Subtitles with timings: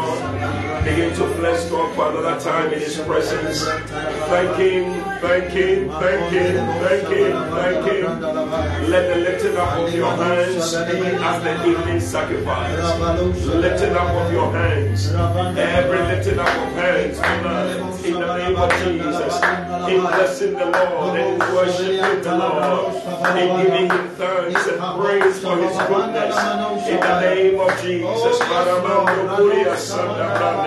[0.00, 0.69] God.
[0.84, 3.62] Begin to bless God for another time in His presence.
[3.64, 8.20] Thank Him, thank Him, thank Him, thank Him, thank Him.
[8.88, 12.98] Let the lifting up of your hands be as the evening sacrifice.
[13.46, 15.12] Lifting up of your hands.
[15.12, 19.34] Every lifting up of hands tonight in the name of Jesus.
[19.90, 22.94] In blessing the Lord and worshiping the Lord.
[23.36, 26.36] In giving Him thanks and praise for His goodness.
[26.88, 28.40] In the name of Jesus.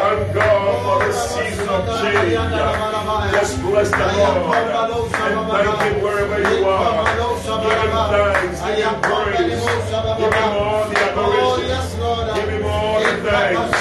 [0.00, 2.32] Thank God for the season of change.
[3.36, 4.80] Just bless the Lord and
[5.12, 7.04] thank Him wherever you are.
[7.04, 9.60] Give Him thanks, give Him praise,
[10.16, 11.68] give Him all the adoration,
[12.34, 13.76] give Him all the thanks.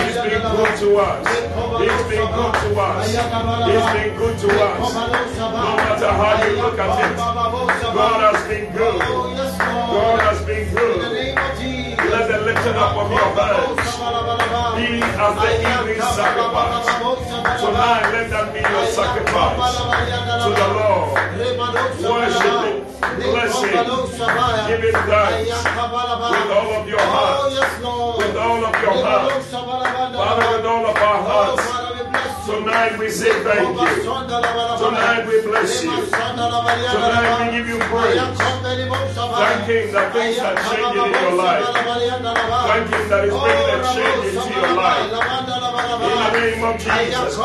[0.00, 1.28] He's been good to us.
[1.28, 3.04] He's been good to us.
[3.10, 4.94] He's been good to us.
[4.94, 8.98] No matter how you look at it, God has been good.
[8.98, 11.79] God has been good.
[12.50, 13.78] Lifting up of your hands
[14.74, 16.82] be as the evening sacrifice.
[17.62, 21.14] Tonight, let that be your sacrifice to the Lord.
[22.10, 22.82] Worship Him,
[23.22, 23.86] bless Him,
[24.66, 27.54] give Him thanks with all of your heart,
[28.18, 31.79] with all of your heart, Father, with all of our hearts.
[32.50, 34.02] Tonight we say thank you.
[34.78, 35.90] Tonight we bless you.
[36.92, 38.16] Tonight we give you praise.
[39.40, 41.64] Thank Him that things are changing in your life.
[42.70, 45.10] Thank Him that is bringing a change into your life.
[46.00, 47.36] In the name of Jesus.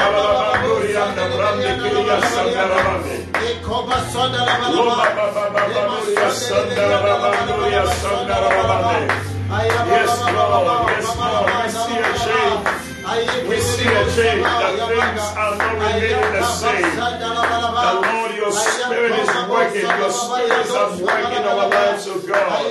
[8.86, 10.88] Yes, Lord.
[10.90, 11.46] Yes, Lord.
[11.46, 12.95] We see a change.
[13.06, 16.96] We see a change that things are not remaining the same.
[16.98, 19.86] The Lord, your spirit is working.
[19.86, 22.66] Your spirit is at work in our lives, oh God.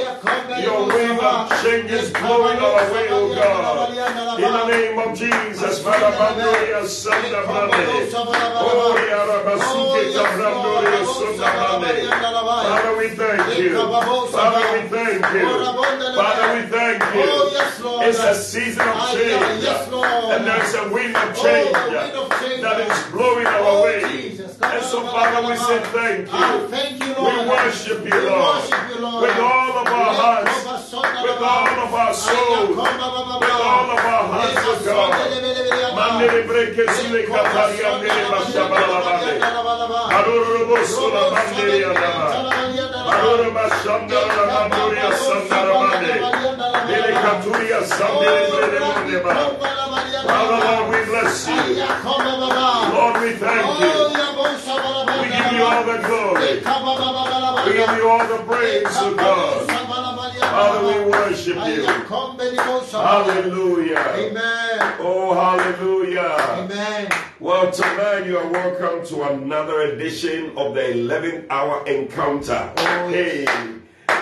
[0.58, 3.90] Your wind of change is blowing our way, oh God.
[4.34, 8.10] In the name of Jesus, Marabandoria Santa Brande.
[8.58, 10.02] Oh, Yarabasuke
[10.34, 10.82] Brande.
[12.66, 13.70] Father, we thank you.
[14.34, 15.46] Father, we thank you.
[16.16, 17.22] Father, we thank you.
[18.02, 19.62] It's a season of change.
[20.32, 21.72] And there's a wind of change
[22.62, 24.30] that is blowing our way.
[24.30, 26.68] And so, Father, we say thank you.
[26.68, 28.64] thank you We worship you, Lord,
[29.22, 34.60] with all of our hearts, with all of our souls, with all of our hearts,
[34.64, 35.34] oh God.
[35.94, 36.44] Mandere
[46.86, 48.44] breke sile kataria mere bashabala bade.
[48.44, 48.60] Aruru bosula mandere adama.
[48.60, 48.60] Aruru bashandara manduria sandara bade.
[48.60, 49.32] Dele katuria sandere brede mundeba.
[50.24, 51.62] Father, we bless you.
[52.94, 53.92] Lord, we thank you.
[55.14, 56.62] We give you all the glory.
[57.66, 59.68] We give you all the praise, oh God.
[60.40, 61.82] Father, we worship you.
[62.92, 64.04] Hallelujah.
[64.16, 64.80] Amen.
[65.00, 66.36] Oh, hallelujah.
[66.58, 67.08] Amen.
[67.40, 72.72] Well, tonight you are welcome to another edition of the 11th hour encounter.
[72.76, 73.46] Oh, Hey,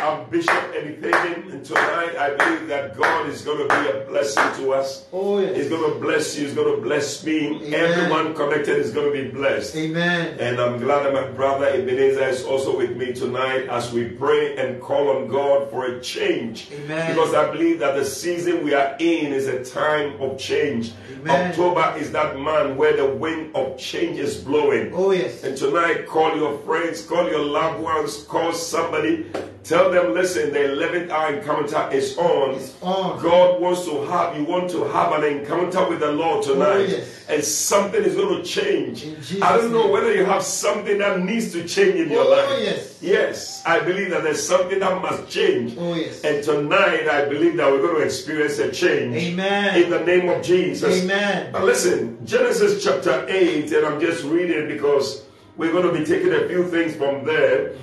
[0.00, 4.04] I'm Bishop Eddie Fabin, and tonight I believe that God is going to be a
[4.06, 5.06] blessing to us.
[5.12, 7.56] Oh, He's going to bless you, He's going to bless me.
[7.56, 7.75] Amen.
[7.75, 9.76] Everyone connected is going to be blessed.
[9.76, 10.38] Amen.
[10.40, 14.56] And I'm glad that my brother Ebenezer is also with me tonight as we pray
[14.56, 16.70] and call on God for a change.
[16.72, 17.14] Amen.
[17.14, 20.92] Because I believe that the season we are in is a time of change.
[21.20, 21.50] Amen.
[21.50, 24.92] October is that month where the wind of change is blowing.
[24.92, 25.44] Oh, yes.
[25.44, 29.26] And tonight, call your friends, call your loved ones, call somebody.
[29.64, 32.57] Tell them, listen, the 11th hour encounter is on.
[32.57, 33.23] It's on.
[33.23, 36.66] God wants to have, you want to have an encounter with the Lord tonight.
[36.66, 37.26] Oh, yes.
[37.28, 39.07] And something is going to change.
[39.40, 39.92] I don't know name.
[39.92, 42.61] whether you have something that needs to change in your Oh, life.
[42.61, 42.99] yes.
[43.00, 45.76] Yes, I believe that there's something that must change.
[45.78, 46.23] Oh, yes.
[46.25, 49.14] And tonight, I believe that we're going to experience a change.
[49.14, 49.81] Amen.
[49.81, 51.04] In the name of Jesus.
[51.04, 51.52] Amen.
[51.52, 55.23] Now listen, Genesis chapter 8, and I'm just reading because
[55.57, 57.75] we're going to be taking a few things from there.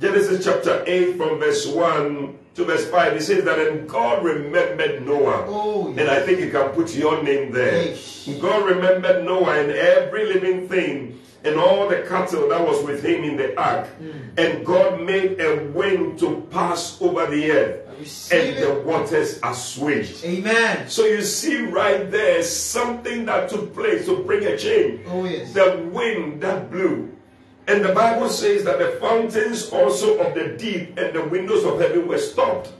[0.00, 5.04] Genesis chapter 8 from verse 1 to verse 5, it says that, and God remembered
[5.06, 5.44] Noah.
[5.46, 5.98] Oh, yes.
[5.98, 7.88] And I think you can put your name there.
[7.88, 8.26] Yes.
[8.40, 13.24] God remembered Noah and every living thing and all the cattle that was with him
[13.24, 13.88] in the ark.
[13.88, 14.10] Hmm.
[14.38, 18.32] And God made a wind to pass over the earth.
[18.32, 20.24] and the waters assuaged.
[20.24, 20.88] Amen.
[20.88, 25.02] So you see right there something that took place to bring a change.
[25.06, 25.52] Oh, yes.
[25.52, 27.14] The wind that blew.
[27.70, 31.78] And the Bible says that the fountains also of the deep and the windows of
[31.78, 32.72] heaven were stopped.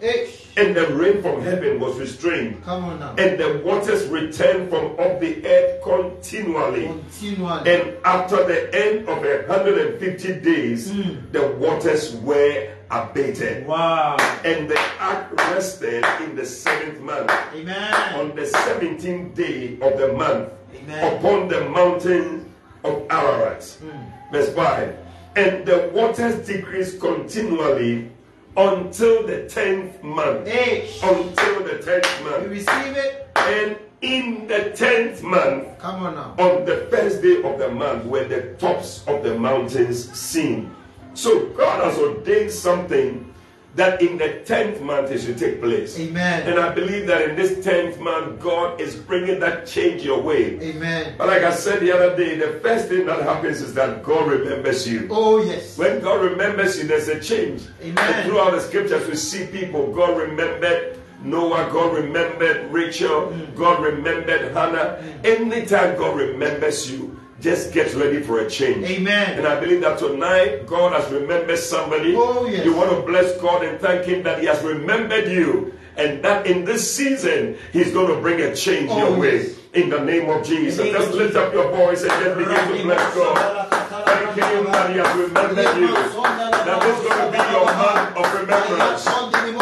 [0.56, 2.64] And the rain from heaven was restrained.
[2.64, 3.14] come on now.
[3.16, 6.86] And the waters returned from off the earth continually.
[6.86, 7.70] Continually.
[7.72, 11.30] And after the end of a 150 days, hmm.
[11.30, 13.68] the waters were abated.
[13.68, 14.16] Wow.
[14.44, 18.14] And the ark rested in the seventh month, Amen.
[18.14, 21.16] on the 17th day of the month, Amen.
[21.16, 23.62] upon the mountain of Ararat.
[23.80, 24.19] Hmm.
[24.30, 24.96] Verse 5.
[25.36, 28.10] And the waters decreased continually
[28.56, 30.46] until the 10th month.
[30.48, 32.42] Hey, Until the 10th month.
[32.44, 33.28] you receive it?
[33.36, 36.34] And in the 10th month, Come on now.
[36.38, 40.74] on the first day of the month were the tops of the mountains seen.
[41.14, 43.29] So God has ordained something
[43.76, 45.98] that in the 10th month it should take place.
[45.98, 46.48] Amen.
[46.48, 50.60] And I believe that in this 10th month, God is bringing that change your way.
[50.60, 51.14] Amen.
[51.16, 54.28] But like I said the other day, the first thing that happens is that God
[54.28, 55.06] remembers you.
[55.10, 55.78] Oh, yes.
[55.78, 57.62] When God remembers you, there's a change.
[57.80, 57.98] Amen.
[57.98, 59.92] And throughout the scriptures, we see people.
[59.92, 61.70] God remembered Noah.
[61.72, 63.28] God remembered Rachel.
[63.28, 63.54] Mm.
[63.54, 65.02] God remembered Hannah.
[65.22, 68.84] Anytime God remembers you, just get ready for a change.
[68.88, 69.38] Amen.
[69.38, 72.14] And I believe that tonight God has remembered somebody.
[72.16, 72.64] Oh, yes.
[72.64, 75.74] You want to bless God and thank Him that He has remembered you.
[75.96, 79.36] And that in this season, He's going to bring a change Oh, your way.
[79.42, 79.56] yes.
[79.72, 80.84] In the name of Jesus.
[80.84, 83.68] Just lift up your voice and just begin to bless God.
[84.04, 85.94] Thank Him that He has remembered you.
[85.94, 89.06] That this is going to be your month of remembrance.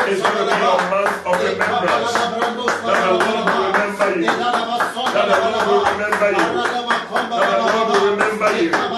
[0.08, 2.12] It's going to be your month of remembrance.
[2.82, 4.26] That the Lord will remember you.
[4.26, 6.87] That the Lord will remember you.
[7.26, 8.88] Lord will remember you.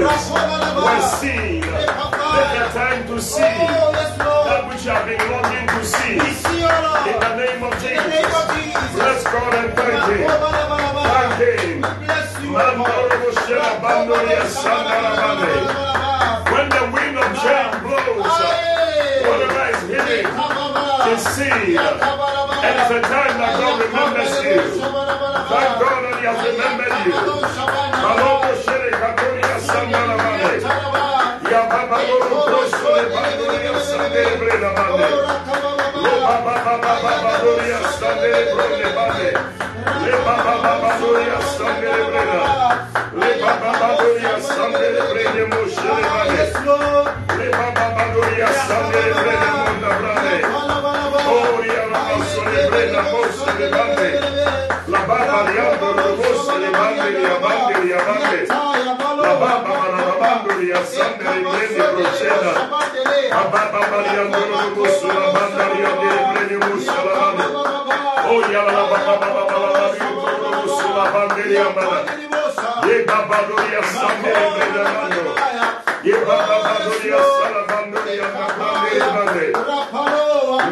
[0.00, 1.62] Mountains were seen.
[1.62, 6.12] Take the time to see that which you have been longing to see.
[6.12, 10.28] In the name of Jesus, bless God and thank Him.
[11.12, 11.82] Thank Him.
[12.52, 15.52] Mandoro Shela Bandoria Sandara Mane.
[16.52, 18.28] When the wind of change blows,
[19.24, 20.24] whatever is hidden
[21.12, 22.31] is seen.
[22.62, 24.60] And it's a time that God remembers you.
[25.50, 27.14] Thank God that He has remembered you.
[28.02, 30.62] Malobo Shele Katoria Sandara Mane.
[31.50, 35.08] Ya Baba Loro Prosto Le Bandoria Sandere Brena Mane.
[36.06, 39.30] Lo Baba Baba Baba Doria Sandere Brene Mane.
[40.06, 42.40] Le Baba Baba Doria Sandere Brena.
[43.18, 46.42] Le Baba Baba Doria Sandere Brene Moshe Le Mane.
[47.38, 50.21] Le Baba Baba Doria Sandere Brene Monda Brane.
[52.72, 54.10] Oria Ramasso Le Brena Moshe Le Mane.
[54.88, 58.46] La Baba Liando Robosse Le Mane Le Abande Le Abande.
[58.48, 62.52] La Baba Manamando Le Asandere Brene Proceda.
[63.30, 67.44] La Baba Mariando Robosso La Banda Liandere Brene Moshe La Mane.
[68.28, 72.12] Oria La Baba Baba Baba Liando La Bande Le Abande.
[72.86, 75.24] Ye Baba Doria Sandere Brene Mano.
[76.02, 79.51] Ye Baba Doria Salabandoria Napande Mane.
[79.51, 79.51] Luka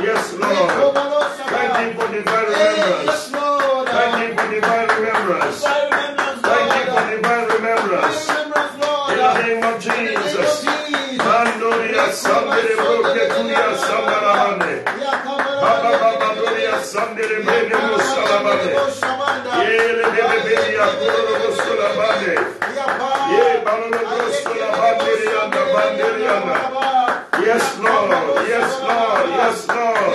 [0.00, 0.70] Yes, Lord.
[1.48, 3.30] Thank you for divine remembrance.
[3.88, 5.77] Thank you for divine remembrance.
[27.48, 28.10] Yes, Lord.
[28.48, 29.28] Yes, Lord.
[29.30, 30.12] Yes, Lord.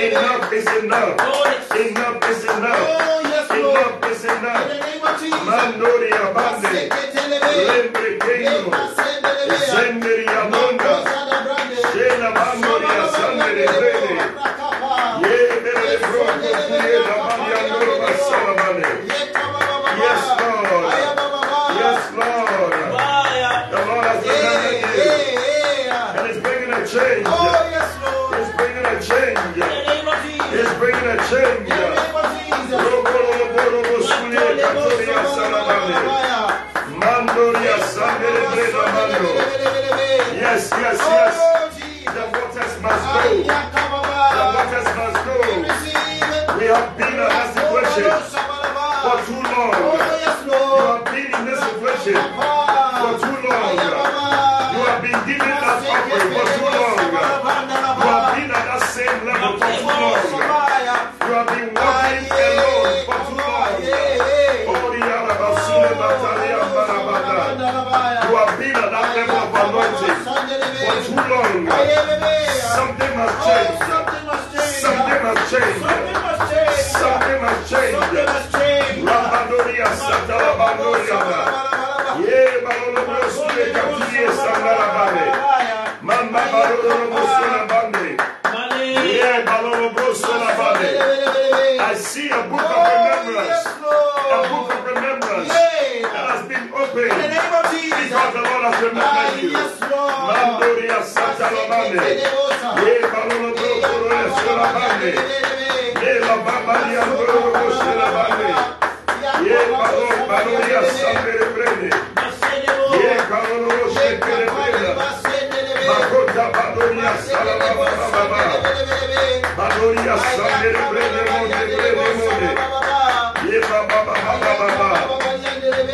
[0.00, 1.20] Enough is enough.
[1.74, 3.50] Enough is enough.
[3.50, 4.68] Enough is enough.
[5.44, 6.88] Mandoria Bande.
[7.66, 8.70] Lembre Keino.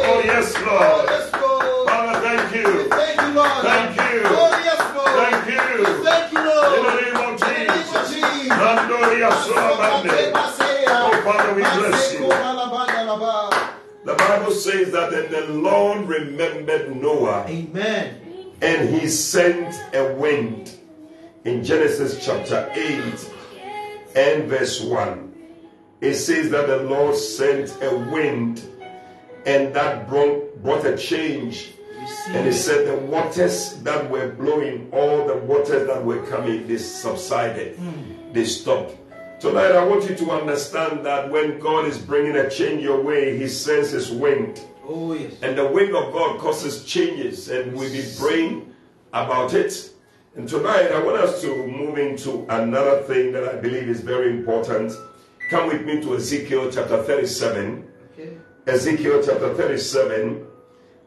[0.02, 1.08] Oh yes, Lord.
[1.88, 2.88] Father, thank you.
[2.88, 4.20] Thank you.
[5.20, 5.72] Thank you.
[6.76, 8.08] In the name of Jesus.
[8.50, 10.32] Mandoria Solabande.
[10.88, 12.20] Oh Father, we bless you.
[14.04, 14.52] The Bible
[15.30, 18.20] the Lord remembered Noah Amen.
[18.60, 20.76] and he sent a wind
[21.44, 23.30] in Genesis chapter 8
[24.14, 25.32] and verse 1.
[26.00, 28.62] It says that the Lord sent a wind
[29.46, 31.72] and that brought, brought a change.
[32.28, 36.78] And he said the waters that were blowing, all the waters that were coming, they
[36.78, 37.76] subsided.
[37.76, 38.32] Hmm.
[38.32, 38.96] They stopped.
[39.40, 43.38] Tonight, I want you to understand that when God is bringing a change your way,
[43.38, 44.60] He sends His wind.
[44.92, 45.34] Oh, yes.
[45.40, 48.74] And the wind of God causes changes, and we'll be praying
[49.12, 49.92] about it.
[50.34, 54.30] And tonight, I want us to move into another thing that I believe is very
[54.30, 54.92] important.
[55.48, 57.88] Come with me to Ezekiel chapter 37.
[58.12, 58.36] Okay.
[58.66, 60.44] Ezekiel chapter 37,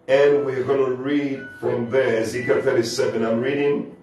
[0.07, 2.21] and we're going to read from there.
[2.21, 3.25] Ezekiel 37.
[3.25, 3.97] I'm reading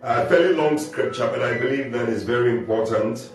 [0.00, 3.30] a fairly long scripture, but I believe that is very important.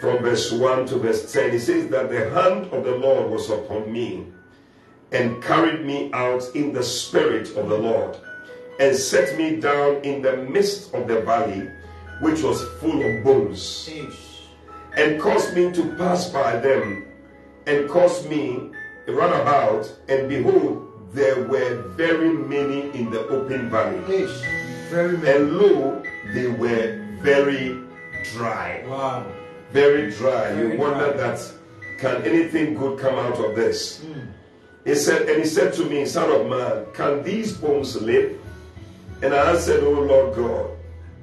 [0.00, 3.50] From verse 1 to verse 10, it says that the hand of the Lord was
[3.50, 4.32] upon me
[5.12, 8.16] and carried me out in the spirit of the Lord
[8.80, 11.68] and set me down in the midst of the valley,
[12.20, 13.88] which was full of bones
[14.96, 17.06] and caused me to pass by them,
[17.66, 18.70] and caused me
[19.06, 23.98] to run about, and behold, there were very many in the open valley,
[24.90, 25.30] Very many.
[25.44, 26.02] and lo,
[26.34, 27.80] they were very
[28.34, 28.84] dry.
[28.86, 29.26] Wow.
[29.72, 30.52] Very dry.
[30.52, 31.16] You wonder dry.
[31.16, 31.52] that
[31.98, 34.02] can anything good come out of this?
[34.02, 34.20] Hmm.
[34.84, 38.38] He said, and he said to me, Son of man, can these bones live?
[39.22, 40.70] And I answered, O Lord God,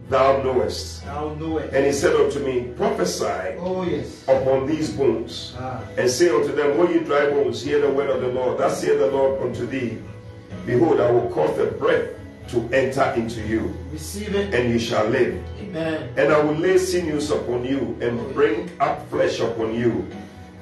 [0.10, 1.04] thou knowest.
[1.04, 1.74] Thou knowest.
[1.74, 3.26] And he said unto me, Prophesy
[3.60, 4.24] Oh, yes.
[4.28, 5.84] upon these bones, Ah.
[5.98, 8.58] and say unto them, O ye dry bones, hear the word of the Lord.
[8.58, 9.98] Thus saith the Lord unto thee,
[10.66, 12.08] Behold, I will cause the breath
[12.50, 14.54] to enter into you, Receive it.
[14.56, 15.38] and you shall live.
[15.62, 16.10] Amen.
[16.18, 20.08] And I will lay sinews upon you, and bring up flesh upon you,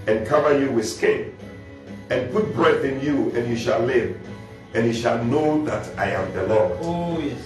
[0.08, 1.37] and cover you with skin.
[2.10, 4.18] And put breath in you, and you shall live,
[4.74, 6.78] and you shall know that I am the Lord.
[6.82, 7.38] Oh, yes.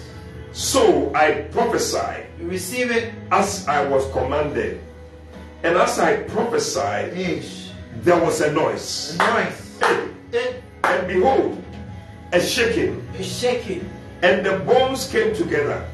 [0.53, 3.13] So I prophesied You receive it.
[3.31, 4.81] as I was commanded,
[5.63, 7.71] and as I prophesied, Ish.
[8.03, 9.17] there was a noise.
[9.17, 9.79] Noise.
[9.81, 11.63] Hey, It and behold,
[12.33, 13.89] a shaking, A shaking.
[14.21, 15.85] and the bones came together,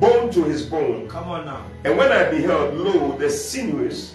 [0.00, 1.08] bone to his bone.
[1.08, 1.64] Come on now.
[1.84, 4.14] And when I beheld, lo, the sinews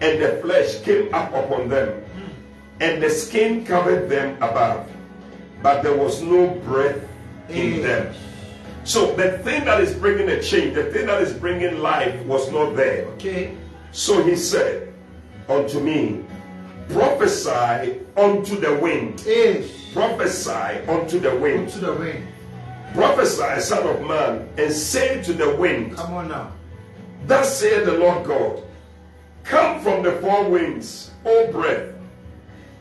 [0.00, 2.02] and the flesh came up upon them,
[2.80, 4.90] and the skin covered them above,
[5.62, 7.00] but there was no breath
[7.48, 7.82] in mm.
[7.82, 8.14] them.
[8.84, 12.50] So the thing that is bringing a change, the thing that is bringing life was
[12.50, 13.04] not there.
[13.16, 13.56] Okay.
[13.92, 14.92] So he said
[15.48, 16.24] unto me,
[16.88, 19.92] Prophesy unto the wind, Ish.
[19.92, 22.26] prophesy unto the wind, To the wind.
[22.94, 26.52] prophesy, son of man, and say to the wind, Come on now.
[27.26, 28.62] Thus saith the Lord God,
[29.44, 31.94] Come from the four winds, O breath,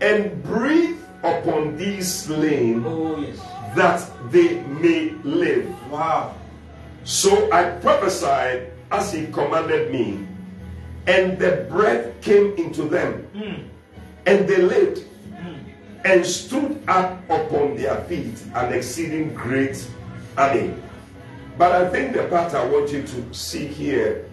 [0.02, 3.40] and breathe upon these slain Oh, yes.
[3.76, 5.68] that they may live.
[5.92, 6.36] Wow.
[7.04, 10.26] So I prophesied as he commanded me,
[11.08, 13.68] and the breath came into them, hmm.
[14.26, 15.04] and they lived,
[15.36, 15.56] hmm.
[16.06, 19.88] and stood up upon their feet, an exceeding great
[20.38, 20.74] army.
[21.58, 24.26] But I think the part I want you to see here,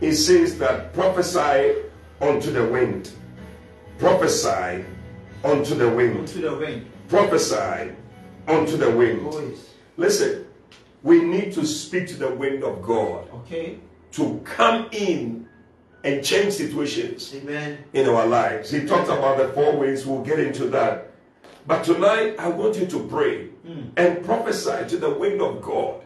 [0.00, 1.76] it says that prophesy
[2.20, 3.10] unto the wind,
[3.98, 4.84] prophesy
[5.46, 6.86] unto the wind, To the wind.
[7.08, 7.92] prophesy
[8.48, 9.20] unto the wind.
[9.24, 9.70] Oh, yes.
[9.96, 10.46] Listen,
[11.02, 13.78] we need to speak to the wind of God Okay.
[14.12, 15.48] to come in
[16.04, 17.78] and change situations Amen.
[17.92, 18.70] in our lives.
[18.70, 21.10] He talked about the four ways, we'll get into that.
[21.66, 23.88] But tonight, I want you to pray hmm.
[23.96, 26.02] and prophesy to the wind of God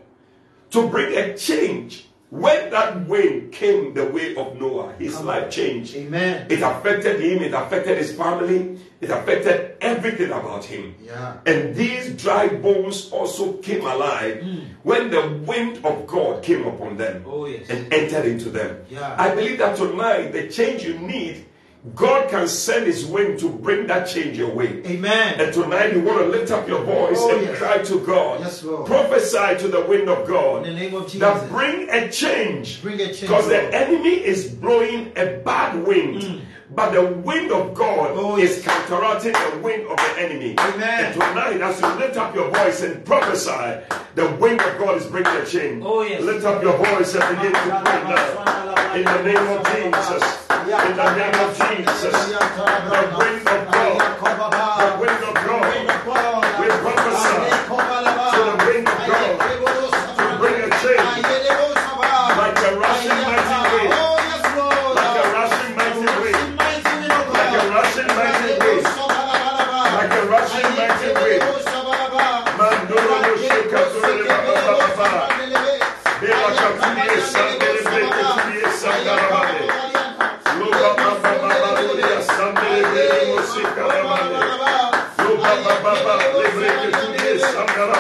[0.70, 2.06] to bring a change.
[2.30, 5.96] When that wind came the way of Noah, his life changed.
[5.96, 6.46] Amen.
[6.48, 10.94] It affected him, it affected his family, it affected everything about him.
[11.02, 11.38] Yeah.
[11.44, 14.58] And these dry bones also came alive hmm.
[14.84, 17.68] when the wind of God came upon them Oh, yes.
[17.68, 18.84] and entered into them.
[18.88, 19.16] Yeah.
[19.18, 21.46] I believe that tonight, the change you need,
[21.94, 24.82] God can send His wind to bring that change your way.
[24.84, 25.40] Amen.
[25.40, 27.56] And tonight you want to lift up your voice Oh, and yes.
[27.58, 28.40] cry to God.
[28.40, 28.86] Yes, Lord.
[28.86, 30.66] Prophesy to the wind of God.
[30.66, 31.20] In the name of Jesus.
[31.20, 32.82] That bring a change.
[32.82, 36.20] Bring a change, Because the enemy is blowing a bad wind.
[36.22, 36.40] Mm.
[36.72, 40.54] But the wind of God Oh, is counteracting the wind of the enemy.
[40.58, 41.04] Amen.
[41.06, 43.80] And tonight, as you lift up your voice and prophesy,
[44.14, 45.82] the wind of God is breaking the change.
[45.84, 46.22] Oh, yes.
[46.22, 48.94] Lift up your voice and begin to pray now.
[48.94, 50.22] In the name of Jesus.
[50.70, 52.14] In the name of Jesus.
[52.30, 53.39] The wind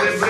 [0.00, 0.29] Brode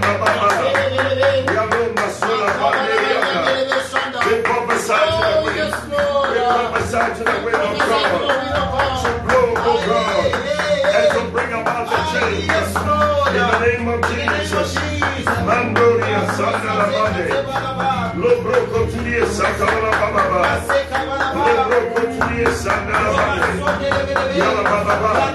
[24.37, 25.31] Yalla baba baba.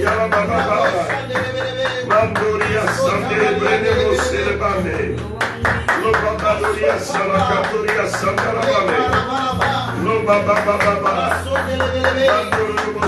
[0.00, 1.43] Yalla baba baba.
[2.24, 5.14] Cantoria Sandere Brene Sere Bane.
[6.00, 8.98] Loba Badoria Sala Cantoria Sandara Bane.
[10.02, 11.14] Loba Baba Baba.
[11.44, 12.36] Bandoria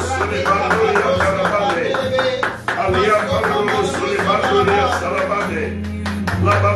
[0.04, 1.86] Sere Bandoria Carabane.
[2.76, 5.64] Alia Bandoria Sere Bandoria Salabane.
[6.44, 6.75] Laba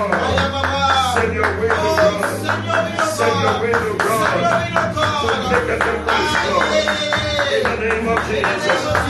[2.41, 3.45] Send
[3.85, 4.33] O God.
[7.53, 9.01] In the name of Jesus.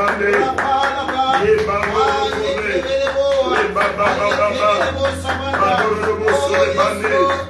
[0.00, 0.30] Bande.
[1.44, 2.04] Ye baba
[2.38, 2.74] bore.
[3.50, 4.70] Le baba baba baba.
[5.60, 7.49] Mandoro boro sulibande.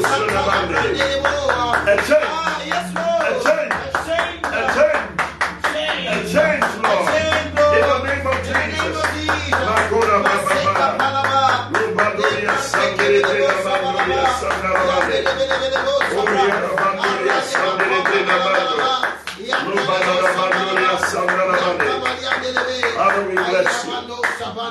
[0.00, 2.30] A change.
[2.70, 3.74] A change.
[4.44, 5.04] A change.
[6.06, 6.70] A change,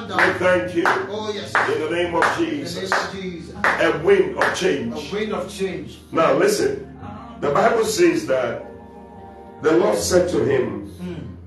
[0.08, 0.84] We thank you.
[0.88, 1.54] Oh, yes.
[1.74, 2.76] In the name of Jesus.
[2.90, 3.56] name of Jesus.
[3.64, 5.12] A wind of A change.
[5.12, 6.00] wind of change.
[6.12, 6.86] Now listen.
[7.42, 8.66] The Bible says that
[9.62, 11.38] the Lord said to him,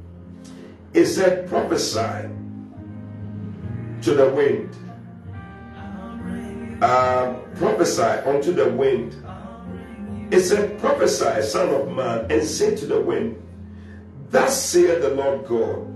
[0.93, 2.29] He said, prophesy
[4.03, 4.69] to the wind.
[6.83, 9.15] Uh, prophesy unto the wind.
[10.33, 13.37] It said, prophesy, son of man, and say to the wind,
[14.31, 15.87] Thus saith the Lord God,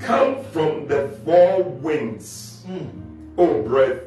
[0.00, 2.86] come from the four winds, hmm.
[3.38, 4.02] O breath,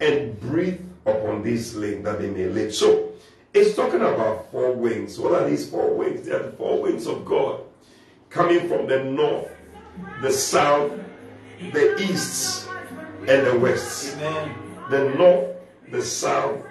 [0.00, 2.74] and breathe upon this land that they may live.
[2.74, 3.12] So
[3.52, 5.18] it's talking about four winds.
[5.18, 6.26] What are these four winds?
[6.26, 7.60] They are the four winds of God
[8.30, 9.50] coming from the north,
[10.20, 10.92] the south,
[11.72, 12.68] the east,
[13.26, 14.16] and the west.
[14.16, 14.54] Amen.
[14.90, 15.56] The north,
[15.90, 16.62] the south,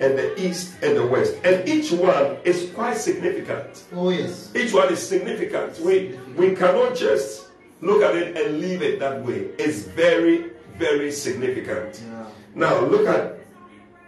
[0.00, 1.36] and the east and the west.
[1.44, 3.84] And each one is quite significant.
[3.92, 4.50] Oh, yes.
[4.54, 5.78] Each one is significant.
[5.80, 7.43] We we cannot just
[7.84, 9.48] look at it and leave it that way.
[9.58, 12.02] It's very, very significant.
[12.04, 12.26] Yeah.
[12.54, 13.38] Now look at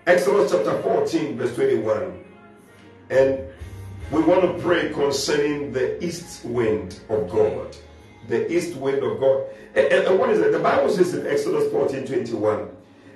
[0.07, 2.25] Exodus chapter 14, verse 21.
[3.11, 3.41] And
[4.11, 7.77] we want to pray concerning the east wind of God.
[8.29, 9.45] The east wind of God.
[9.75, 10.53] And, and- and what is it?
[10.53, 12.69] The Bible says in Exodus 14, 21.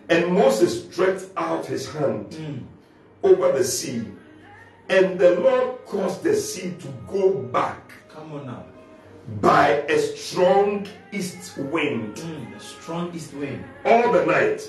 [0.09, 2.65] And Moses stretched out his hand mm.
[3.23, 4.05] over the sea.
[4.89, 8.65] And the Lord caused the sea to go back Come on now.
[9.41, 13.63] By a strong east wind Mm, the strong east wind.
[13.85, 14.69] all the night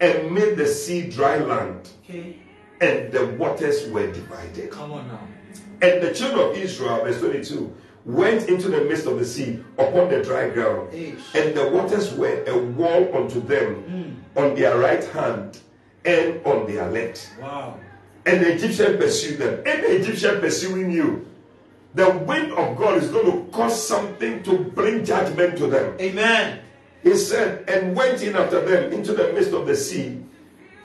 [0.00, 2.36] and made the sea dry land, Okay.
[2.80, 4.70] and the waters were divided.
[4.70, 5.20] Come on now.
[5.80, 7.72] And the children of Israel, verse 22,
[8.04, 11.34] went into the midst of the sea upon the dry ground, Eish.
[11.34, 15.58] and the waters were a wall unto them on their right hand
[16.04, 17.28] and on their left.
[17.40, 17.78] Wow.
[18.26, 19.62] And the Egyptian pursued them.
[19.66, 21.26] Any Egyptian pursuing you,
[21.98, 25.96] the wind of God is going to cause something to bring judgment to them.
[26.00, 26.60] Amen.
[27.02, 30.24] He said, and went in after them into the midst of the sea,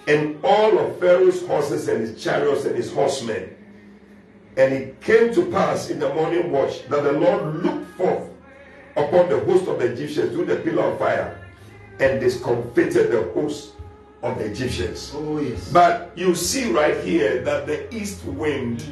[0.08, 3.56] and all of Pharaoh's horses and his chariots and his horsemen.
[4.58, 8.30] And it came to pass in the morning watch that the Lord looked forth
[8.96, 11.40] upon the host of the Egyptians through the pillar of fire
[12.00, 13.74] and discomfited the host
[14.24, 15.12] of the Egyptians.
[15.14, 15.72] Oh yes.
[15.72, 18.84] But you see right here that the east wind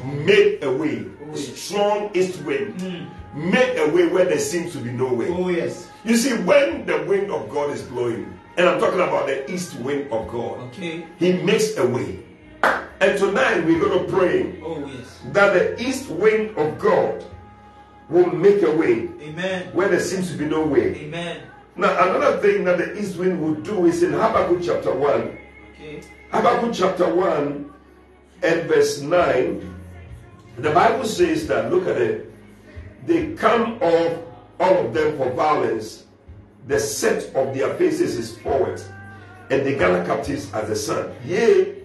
[0.00, 1.04] Mm, made a way.
[1.36, 3.50] Strong east wind hmm.
[3.50, 5.28] made a way where there seems to be no way.
[5.28, 5.88] Oh yes.
[6.04, 9.76] You see, when the wind of God is blowing, and I'm talking about the east
[9.80, 11.06] wind of God, Okay.
[11.18, 12.20] He makes a way.
[12.62, 15.20] And tonight we're going to pray Oh yes.
[15.32, 17.24] that the east wind of God
[18.10, 19.72] will make a way Amen.
[19.72, 20.94] where there seems to be no way.
[20.96, 21.40] Amen.
[21.76, 25.38] Now, another thing that the east wind will do is in Habakkuk chapter 1.
[25.74, 26.02] Okay.
[26.30, 27.72] Habakkuk chapter 1
[28.42, 29.69] and verse 9,
[30.62, 32.32] the Bible says that, look at it,
[33.06, 34.18] they come off,
[34.58, 36.04] all of them for violence.
[36.66, 38.80] The set of their faces is forward,
[39.50, 41.14] and they gather captives as the sun.
[41.24, 41.76] Yea,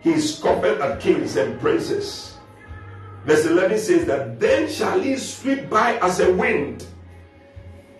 [0.00, 2.34] he scoffed at kings and princes.
[3.24, 6.86] Verse 11 says that, then shall he sweep by as a wind,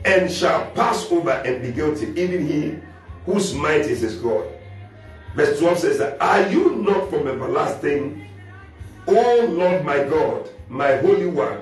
[0.04, 2.78] and shall pass over and be guilty, even he
[3.26, 4.46] whose might is his God.
[5.34, 8.25] Verse 12 says that, Are you not from everlasting,
[9.06, 11.60] O Lord my God, my Holy One?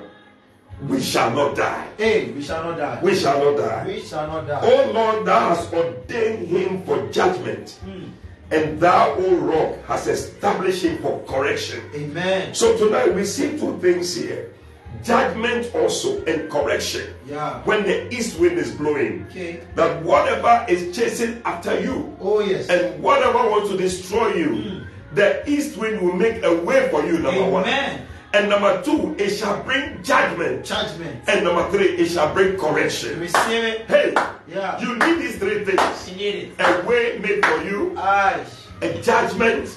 [0.89, 1.89] We shall not die.
[1.97, 2.99] Hey, we shall not die.
[3.03, 3.87] We shall not die.
[3.87, 4.61] We shall not die.
[4.63, 8.09] O Lord, thou hast ordained him for judgment, hmm.
[8.51, 11.81] and thou, O rock, has established him for correction.
[11.95, 12.55] Amen.
[12.55, 14.51] So tonight we see two things here
[15.03, 17.15] judgment also and correction.
[17.27, 17.63] Yeah.
[17.65, 19.61] When the east wind is blowing, Okay.
[19.75, 22.69] that whatever is chasing after you, Oh yes.
[22.69, 24.74] and whatever wants to destroy you, hmm.
[25.15, 27.65] The east wind will make a way for you, number one.
[28.35, 30.65] And number two, it shall bring judgment.
[30.65, 31.23] Judgment.
[31.29, 33.21] And number three, it shall bring correction.
[33.21, 33.87] Receive it.
[33.87, 34.13] Hey,
[34.49, 34.81] Yeah.
[34.81, 36.53] you need these three things You need it.
[36.59, 38.41] a way made for you, Aye.
[38.83, 39.71] a judgment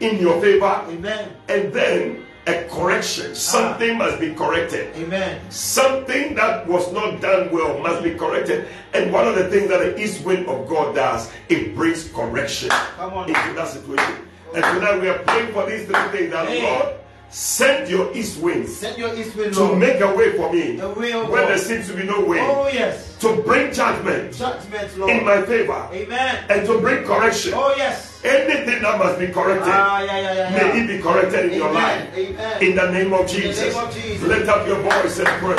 [0.00, 1.28] in your favor, Amen.
[1.48, 3.30] and then a correction.
[3.30, 3.34] Ah.
[3.34, 4.90] Something must be corrected.
[4.96, 5.38] Amen.
[5.50, 8.66] Something that was not done well must be corrected.
[8.94, 12.70] And one of the things that the east wind of God does, it brings correction
[12.98, 13.28] Come on.
[13.28, 14.26] into that situation.
[14.54, 16.62] And tonight we are praying for these three things that Hey.
[16.62, 16.94] Lord,
[17.30, 20.92] send your east wind Send your east wind, to make a way for me oh
[21.30, 23.16] where there seems to be no way, Oh yes.
[23.20, 25.10] to bring judgment Judgment, Lord.
[25.10, 26.44] in my favor, Amen.
[26.50, 27.54] and to bring correction.
[27.56, 28.20] Oh yes.
[28.22, 30.56] Anything that must be corrected, Ah yeah yeah yeah.
[30.74, 32.06] may it be corrected in your life.
[32.14, 32.62] Amen.
[32.62, 33.74] In the name of the name Jesus.
[33.74, 34.28] of Jesus.
[34.28, 35.56] Lift up your voice and pray.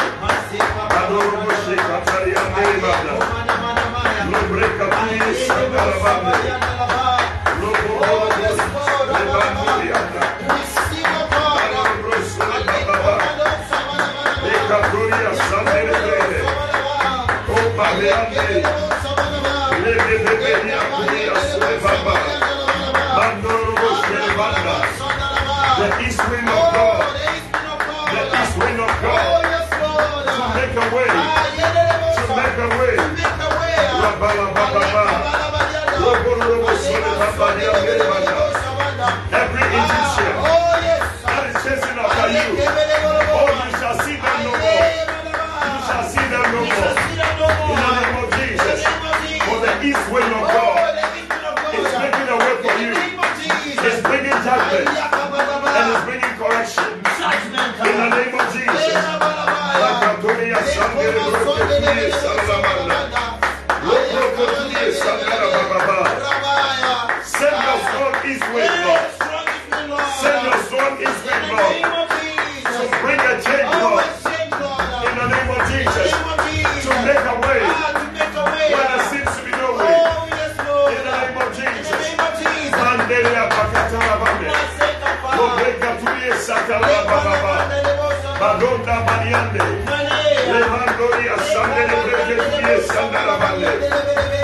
[25.84, 26.63] The east wind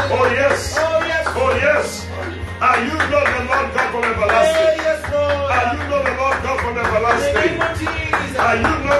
[0.07, 0.75] Oh yes.
[0.79, 1.25] Oh yes.
[1.35, 2.07] Oh yes.
[2.61, 4.79] Are you not the Lord God from everlasting?
[4.79, 5.51] Yes, Lord.
[5.51, 7.53] Are you not the Lord God from everlasting?
[8.39, 8.99] Are you not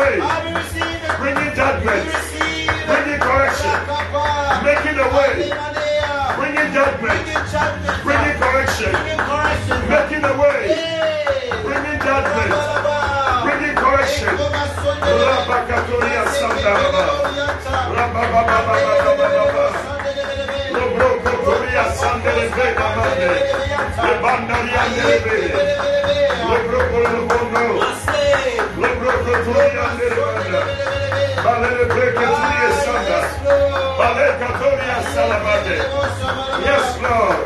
[0.00, 0.16] way.
[1.20, 2.04] Bringing judgment.
[2.88, 3.76] Bringing correction.
[4.64, 5.34] Making a way.
[6.38, 7.20] Bringing judgment.
[8.04, 8.92] Bringing correction.
[9.92, 10.60] Making a way.
[11.66, 12.52] Bringing judgment.
[13.44, 14.34] Bringing correction.
[15.04, 17.04] Rabakatoria Sandere.
[17.92, 18.42] Lebandaria
[24.96, 25.38] Nebe.
[26.48, 28.19] Lobrokotoria
[36.64, 37.36] Yes, Lord.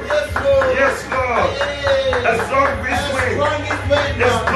[0.79, 1.51] Yes, Lord.
[2.25, 4.54] A strong breeze wind is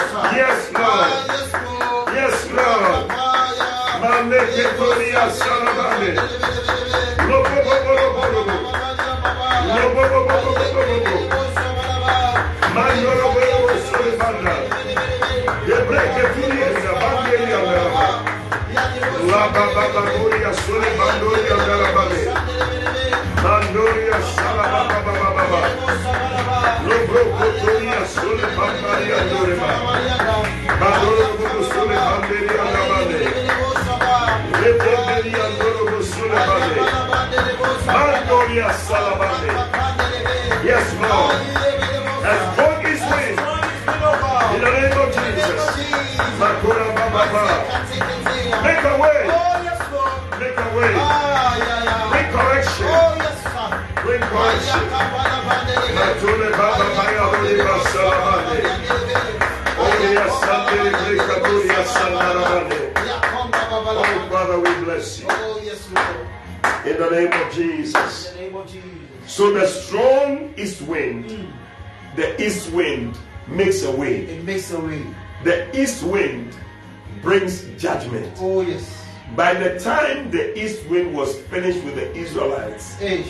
[0.00, 1.12] Yes, Lord.
[2.16, 3.04] Yes, Lord.
[4.00, 6.12] Maleketoria Salabande.
[7.28, 8.56] Lobobobobobolobo.
[9.76, 11.16] Lobobobobobobobo.
[12.74, 14.56] Mandorobobo Solibanda.
[15.68, 18.04] Debreketuria Sabanderiandaba.
[19.30, 22.22] Lababababoria Solibandoria Dalabale.
[23.44, 25.60] Mandoria Salabababababa.
[26.88, 28.79] Lobrokotoria Solibandaria Doreba.
[47.30, 49.22] Make a way.
[50.40, 50.92] Make a way.
[52.10, 52.90] Bring correction.
[54.02, 54.82] Bring correction.
[55.94, 58.58] Matule Baba Maya Oliva Salamande.
[59.78, 62.80] Oria Sande Brekaburia Sandarabande.
[62.96, 63.50] Oh,
[63.86, 65.26] oh Father, we bless you.
[65.30, 66.26] Oh, yes, Lord.
[66.84, 68.32] In the name of Jesus.
[68.32, 68.82] In the name of Jesus.
[69.26, 71.46] So the strong east wind,
[72.16, 73.16] the east wind
[73.46, 74.24] makes a way.
[74.24, 75.06] It makes a way.
[75.44, 76.56] The east wind
[77.22, 78.32] brings judgment.
[78.40, 79.04] Oh, yes.
[79.36, 83.26] By the time the east wind was finished with the Israelites, Ish.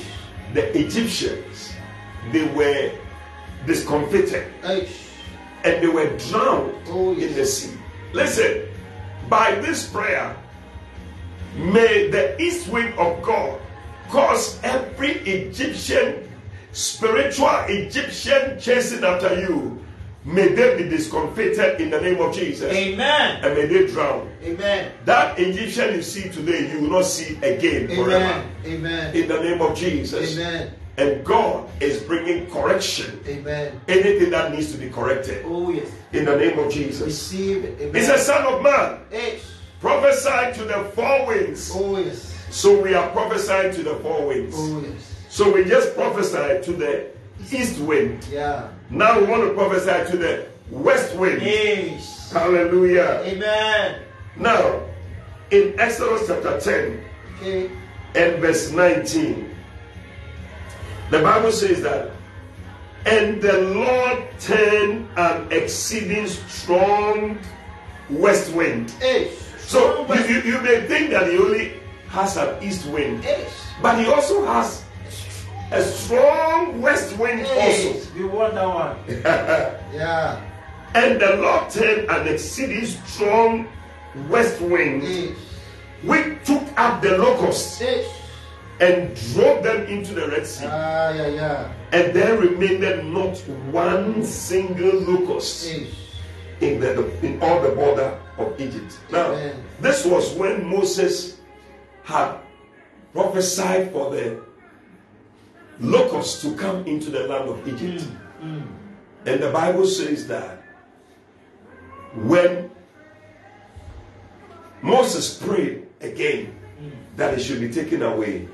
[0.55, 1.73] the Egyptians,
[2.33, 2.93] they were
[3.67, 5.09] discomfited Ish.
[5.65, 7.31] and they were drowned Oh, yes.
[7.31, 7.77] in the sea.
[8.13, 8.69] Listen,
[9.29, 10.35] by this prayer,
[11.57, 13.61] may the east wind of God
[14.09, 16.29] cause every Egyptian,
[16.73, 19.79] spiritual Egyptian chasing after you,
[20.25, 23.45] may they be discomfited in the name of Jesus Amen.
[23.45, 24.31] and may they drown.
[24.43, 24.93] Amen.
[25.05, 28.17] That Egyptian you see today, you will not see again forever.
[28.17, 28.53] Amen.
[28.67, 29.17] Amen.
[29.17, 30.37] In the name of Jesus.
[30.37, 30.75] Amen.
[30.97, 33.21] And God is bringing correction.
[33.27, 33.81] Amen.
[33.89, 35.45] Anything that needs to be corrected.
[35.47, 35.91] Oh, yes.
[36.13, 37.07] In the name of Jesus.
[37.07, 37.81] Receive it.
[37.81, 37.95] Amen.
[37.95, 39.43] He said, Son of man, Ish.
[39.81, 41.71] prophesy to the four winds.
[41.75, 42.37] Oh, yes.
[42.51, 44.55] So we are prophesying to the four winds.
[44.59, 45.15] Oh, yes.
[45.31, 47.11] So we just prophesied to the
[47.51, 48.27] east wind.
[48.31, 48.69] Yeah.
[48.91, 51.43] Now we want to prophesy to the west wind.
[51.43, 52.31] Ish.
[52.31, 53.23] Hallelujah.
[53.25, 54.03] Amen.
[54.37, 54.83] Now,
[55.51, 57.05] in Exodus chapter 10
[57.39, 57.71] Okay.
[58.15, 59.55] and verse 19,
[61.11, 62.11] the Bible says that,
[63.07, 67.39] and the Lord turned an exceeding strong
[68.11, 68.93] west wind.
[69.03, 69.33] Ish.
[69.61, 71.73] So you, you, you may think that he only
[72.09, 73.53] has an east wind, Ish.
[73.83, 74.85] but he also has
[75.73, 78.17] a strong west wind also.
[78.17, 78.97] You want that one?
[79.95, 80.41] Yeah.
[80.95, 83.69] And the Lord turned an exceeding strong
[84.29, 85.37] west wind, Ish.
[86.03, 88.07] which took up the locusts Ish.
[88.81, 90.67] and drove them into the Red Sea.
[90.67, 91.73] Ah, yeah, yeah.
[91.93, 93.37] And there remained not
[93.71, 95.95] one single locust Ish.
[96.61, 98.99] in, the, in all the border of Egypt.
[99.11, 99.63] Now, Amen.
[99.81, 101.39] this was when Moses
[102.03, 102.37] had
[103.13, 104.43] prophesied for the
[105.81, 108.07] locusts to come into the land of Egypt.
[108.43, 110.63] And the Bible says that
[112.15, 112.71] when
[114.83, 116.55] Moses prayed again
[117.17, 118.49] that it should be taken away,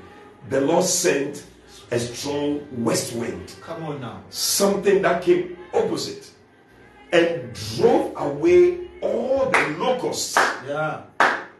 [0.49, 1.45] the Lord sent
[1.91, 4.21] a strong west wind Come on now.
[4.29, 6.29] something that came opposite
[7.13, 10.35] and drove away all the locusts
[10.67, 11.03] Yeah.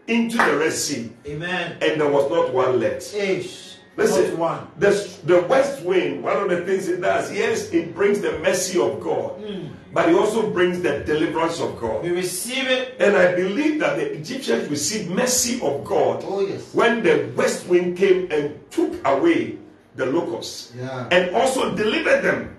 [0.07, 1.77] into the Red Sea, Amen.
[1.81, 3.13] and there was not one left.
[3.13, 3.76] Ish.
[3.97, 4.67] Listen, one.
[4.77, 4.91] the,
[5.25, 9.01] the west wind, one of the things it does, yes, it brings the mercy of
[9.01, 9.69] God, hmm.
[9.91, 12.03] but it also brings the deliverance of God.
[12.03, 12.95] We receive it.
[12.99, 16.73] And I believe that the Egyptians received mercy of God Oh, yes.
[16.75, 19.57] when the west wind came and took away
[19.95, 21.07] the locusts Yeah.
[21.09, 22.55] and also delivered them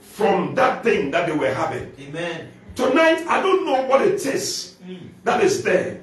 [0.00, 1.92] from that thing that they were having.
[2.00, 2.48] Amen.
[2.74, 5.14] Tonight, I don't know what it is hmm.
[5.22, 6.00] that is there,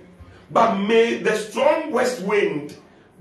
[0.51, 2.75] but may the strong west wind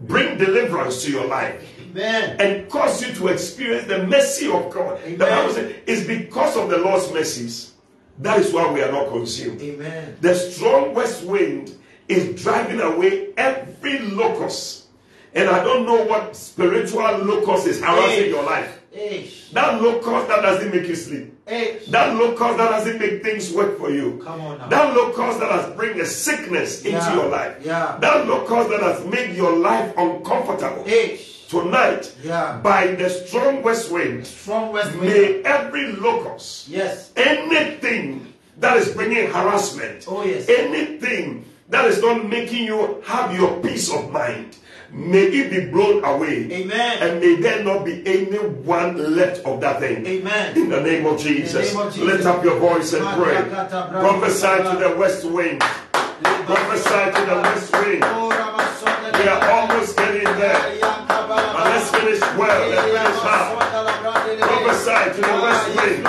[0.06, 2.36] bring deliverance to your life Amen.
[2.40, 5.02] and cause you to experience the mercy of God.
[5.04, 7.72] The Bible says it's because of the Lord's mercies.
[8.18, 9.60] That is why we are not consumed.
[9.60, 10.16] Amen.
[10.20, 11.74] The strong west wind
[12.08, 14.86] is driving away every locust.
[15.34, 18.81] And I don't know what spiritual locust is harassing your life.
[18.92, 21.34] That locust that doesn't make you sleep.
[21.46, 24.20] That locust that doesn't make things work for you.
[24.24, 24.68] Come on now.
[24.68, 27.56] That locust that has bring a sickness into your life.
[27.64, 27.96] Yeah.
[28.00, 30.84] That locust that has made your life uncomfortable.
[31.48, 32.58] Tonight, Yeah.
[32.62, 35.02] by the strong west wind, Strong west wind.
[35.12, 37.10] may every locust, Yes.
[37.14, 40.48] anything that is bringing harassment, Oh, yes.
[40.48, 44.56] anything that is not making you have your peace of mind,
[44.92, 46.50] may it be blown away.
[46.52, 46.98] Amen.
[47.02, 50.06] And may there not be anyone left of that thing.
[50.06, 50.56] Amen.
[50.56, 51.72] In the name of Jesus.
[51.72, 52.08] name of Jesus.
[52.08, 53.42] Lift up your voice and pray.
[53.42, 55.60] Prophesy to the west wind.
[55.60, 58.02] Prophesy to the west wind.
[58.02, 60.78] We are almost getting there.
[60.80, 62.68] But let's finish well.
[62.68, 63.58] Let's finish hard.
[64.40, 66.00] Prophesy to the west wind.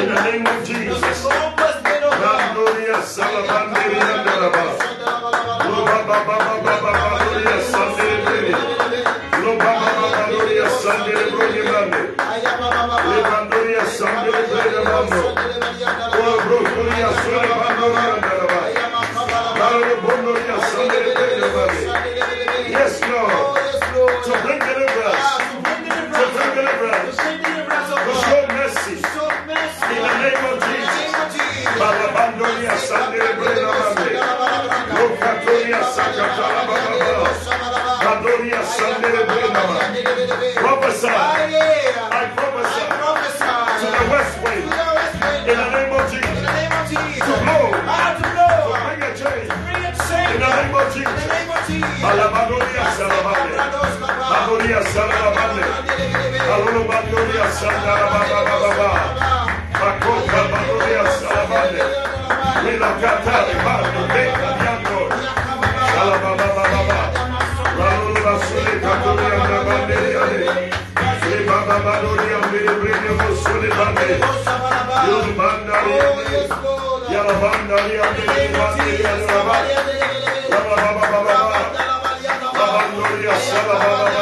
[0.00, 1.26] In the name of Jesus.
[2.20, 3.02] Mandoria
[12.86, 15.69] Lebandoria Sandere Broni Mando.
[54.60, 55.64] Bandoria Salabande.
[56.52, 58.20] Alolo Bandoria Salababa
[58.60, 58.90] Baba.
[63.64, 64.10] Bando.
[66.76, 66.98] Baba.
[68.20, 70.22] Basule Katoria Bandoria.
[71.48, 74.10] Baba Bandoria Bebe Musule Bande.
[75.08, 75.96] Yulbandari.
[77.08, 78.92] Yalabandari Bebe Bande.
[80.50, 81.60] Baba Baba Baba.
[82.52, 84.19] Babandoria Salababa Bebe.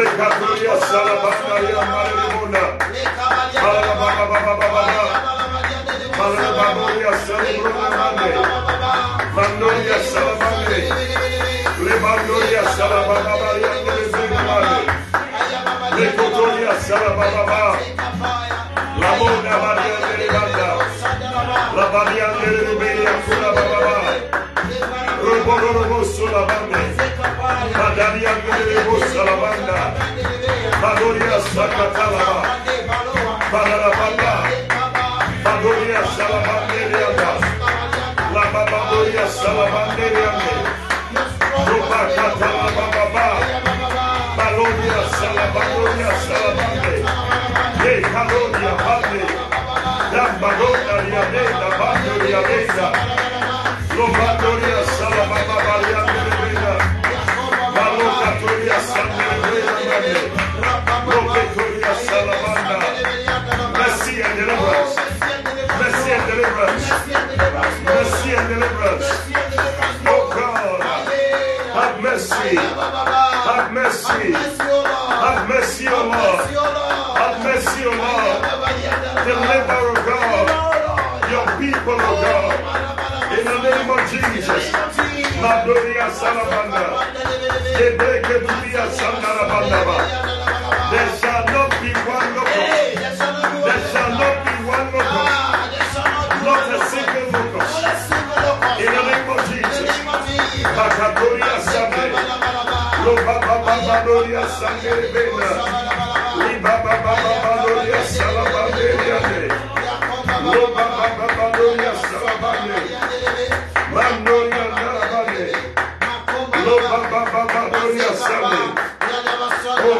[0.00, 2.64] Lekatoria Salabanda Marimuna.
[3.60, 4.24] Baba Baba
[4.60, 4.84] Baba.
[6.16, 8.30] Malabadoria Salabande.
[9.36, 10.80] Mandoria Salabande.
[17.36, 17.80] Baba.
[25.50, 26.94] Roborobo Solabande.
[27.76, 28.30] Madaria.
[54.00, 54.89] Lobandoria
[67.90, 69.08] Mercy and deliverance.
[70.06, 70.80] Oh God,
[71.74, 72.54] have mercy.
[73.50, 74.30] Have mercy.
[74.32, 76.46] Have mercy, O Lord.
[77.20, 78.38] Have mercy, O Lord.
[79.26, 80.46] Deliver, O God,
[81.34, 82.54] your people, O God.
[83.38, 84.64] In the name of Jesus.
[85.42, 86.84] Madoria Salabanda.
[87.74, 89.96] Ebreke Turia Sandarabandaba.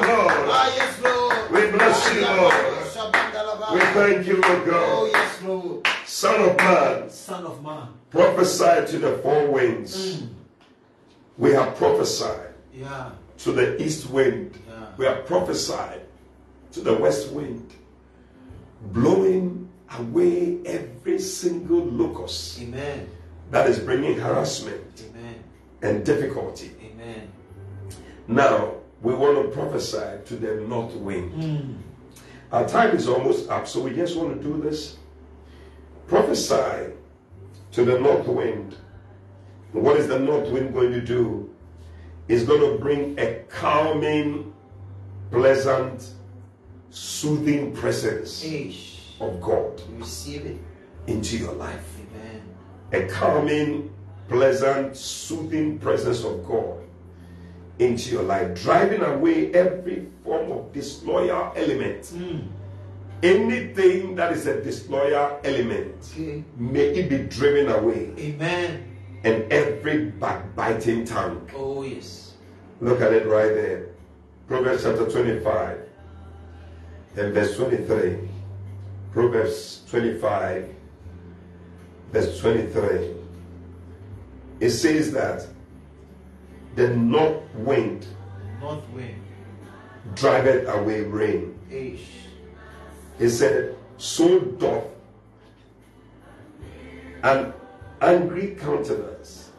[0.00, 2.54] God, we bless you, Lord.
[3.72, 5.10] We thank you, Lord God.
[5.42, 9.96] Oh, Son of man, Son of man, prophesy to the four winds.
[9.96, 10.39] Mm
[11.40, 13.12] we have prophesied Yeah.
[13.38, 14.58] to the east wind.
[14.68, 14.74] Yeah.
[14.98, 16.02] We have prophesied
[16.72, 17.72] to the west wind,
[18.92, 23.08] blowing away every single locust Amen.
[23.50, 25.36] that is bringing harassment Amen.
[25.80, 26.72] and difficulty.
[26.84, 27.32] Amen.
[28.28, 31.32] Now, we want to prophesy to the north wind.
[31.42, 31.72] Hmm.
[32.52, 34.96] Our time is almost up, so we just want to do this.
[36.06, 36.92] Prophesy
[37.72, 38.76] to the north wind.
[39.72, 41.48] What is the north wind going to do?
[42.28, 44.52] It's going to bring a calming,
[45.30, 46.08] pleasant,
[46.90, 48.44] soothing presence
[49.20, 50.58] of God receive it.
[51.06, 51.84] into your life.
[52.00, 52.42] Amen.
[52.92, 53.92] a calming,
[54.28, 56.78] pleasant, soothing presence of God
[57.78, 62.06] into your life, driving away every form of disloyal element.
[62.06, 62.38] Hmm.
[63.22, 66.42] Anything that is a disloyal element, Okay.
[66.56, 68.89] may it be driven away, Amen.
[69.24, 71.48] And every backbiting tongue.
[71.54, 72.34] Oh yes.
[72.80, 73.86] Look at it right there.
[74.48, 75.78] Proverbs chapter 25
[77.16, 78.28] and verse 23.
[79.12, 80.68] Proverbs 25,
[82.12, 83.14] verse 23.
[84.60, 85.46] It says that
[86.76, 88.06] the north wind
[88.60, 89.20] North wind.
[90.14, 91.58] driveth away rain.
[91.70, 92.08] Ish.
[93.18, 94.84] He said, So doth
[97.22, 97.52] an
[98.00, 99.50] angry countenance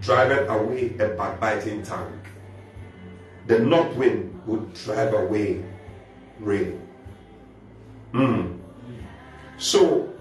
[0.00, 2.20] driveth away a backbiting tongue.
[3.46, 5.62] The north wind would drive away
[6.38, 6.86] rain.
[8.12, 8.58] Mm.
[9.58, 10.12] So,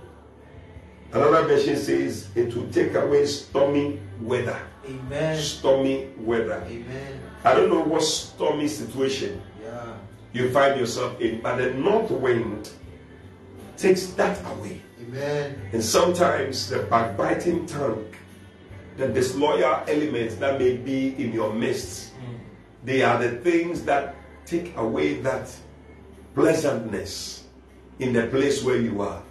[1.13, 4.59] another version says it will take away stormy weather.
[4.86, 5.38] Amen.
[5.38, 6.63] Stormy weather.
[6.67, 7.20] Amen.
[7.43, 9.93] I don't know what stormy situation Yeah.
[10.34, 12.70] you find yourself in, but the north wind
[13.78, 14.82] takes that away.
[15.10, 15.70] Amen.
[15.74, 18.14] And sometimes the backbiting tongue,
[18.97, 22.38] the disloyal elements that may be in your midst, mm.
[22.84, 25.49] they are the things that take away that
[26.36, 27.43] pleasantness
[27.99, 29.24] in the place where you are.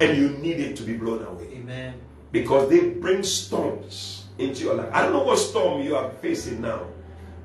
[0.00, 1.94] And you need it to be blown away Amen.
[2.32, 4.88] because they bring storms into your life.
[4.92, 6.86] I don't know what storm you are facing now,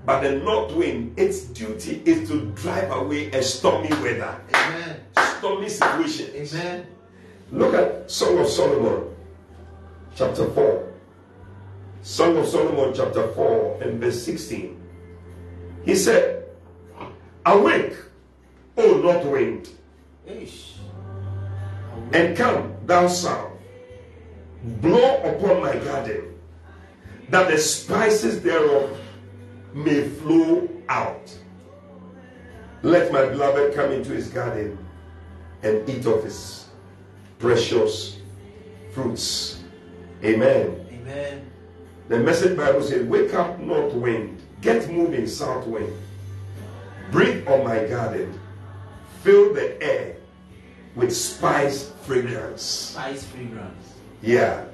[0.05, 5.01] but the north wind, its duty is to drive away a stormy weather, Amen.
[5.37, 6.55] stormy situations.
[6.55, 6.87] Amen.
[7.51, 9.15] Look at Song of Solomon,
[10.15, 10.93] chapter 4.
[12.01, 14.81] Song of Solomon, chapter 4, and verse 16.
[15.83, 16.45] He said,
[17.45, 17.93] Awake,
[18.77, 19.69] O north wind,
[22.11, 23.51] and come, thou south,
[24.81, 26.33] blow upon my garden,
[27.29, 28.97] that the spices thereof
[29.73, 31.35] may flow out.
[32.81, 34.77] Let my beloved come into his garden
[35.63, 36.64] and eat of his
[37.45, 38.17] precious
[38.91, 39.61] fruits.
[40.23, 40.83] Amen.
[40.89, 41.51] Amen.
[42.07, 45.93] The message Bible says, Wake up, north wind, get moving, south wind.
[47.11, 48.39] Breathe on my garden,
[49.21, 50.15] fill the air
[50.95, 52.63] with spice fragrance.
[52.63, 53.93] Spice fragrance.
[54.23, 54.65] Yeah.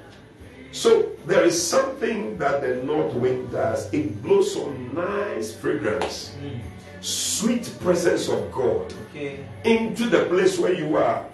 [0.70, 3.92] So there is something that the north wind does.
[3.92, 6.58] It blows some nice fragrance, mm.
[7.04, 9.44] sweet presence of God Okay.
[9.64, 11.26] into the place where you are.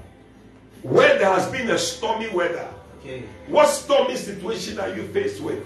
[0.82, 2.68] Where there has been a stormy weather,
[3.00, 3.22] Okay.
[3.46, 5.64] what stormy situation are you faced with?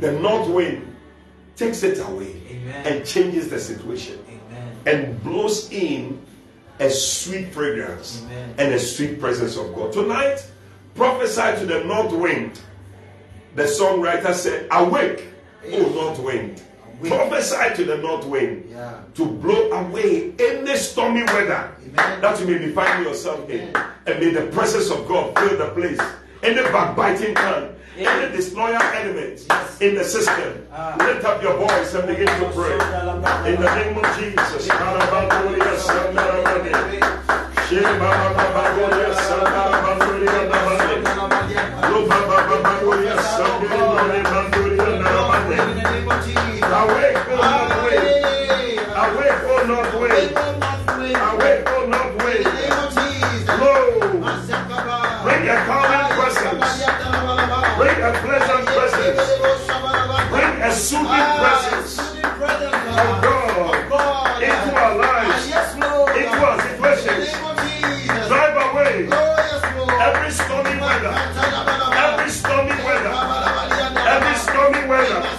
[0.00, 0.94] The north wind
[1.56, 2.86] takes it away Amen.
[2.86, 4.76] and changes the situation Amen.
[4.86, 6.20] and blows in
[6.80, 8.54] a sweet fragrance Amen.
[8.58, 9.92] and a sweet presence of God.
[9.92, 10.44] Tonight,
[10.94, 12.60] prophesy to the north wind.
[13.54, 15.24] The songwriter said, Awake,
[15.70, 16.62] O north wind.
[17.02, 17.12] Awake.
[17.12, 18.92] Prophesy to the north wind Yeah.
[19.14, 22.20] to blow away any stormy weather Amen.
[22.20, 23.74] that you may be finding yourself in.
[24.06, 25.98] And may the presence of God fill the place.
[26.42, 28.18] Any backbiting tongue, Amen.
[28.22, 29.80] any disloyal element Yes.
[29.80, 30.66] in the system.
[30.72, 30.94] Ah.
[30.98, 32.74] Lift up your voice and begin to pray.
[33.52, 34.68] In the name of Jesus.
[60.74, 67.30] Soothing presence of God into our lives, into our situations.
[68.28, 69.08] Drive away
[70.00, 71.14] every stormy weather,
[71.94, 73.14] every stormy weather,
[74.08, 75.32] every stormy weather.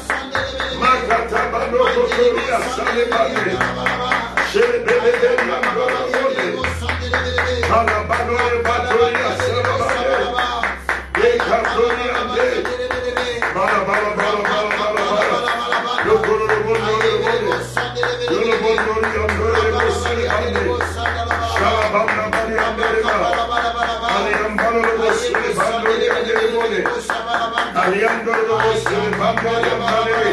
[27.86, 29.62] Aliyam balo bole bando
[29.96, 30.30] ande.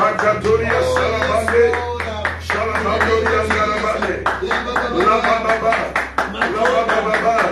[0.00, 1.64] Makatoria salabande.
[2.46, 3.76] Shalabando yandoro
[5.06, 5.74] La ba ba ba.
[6.54, 7.42] La ba ba ba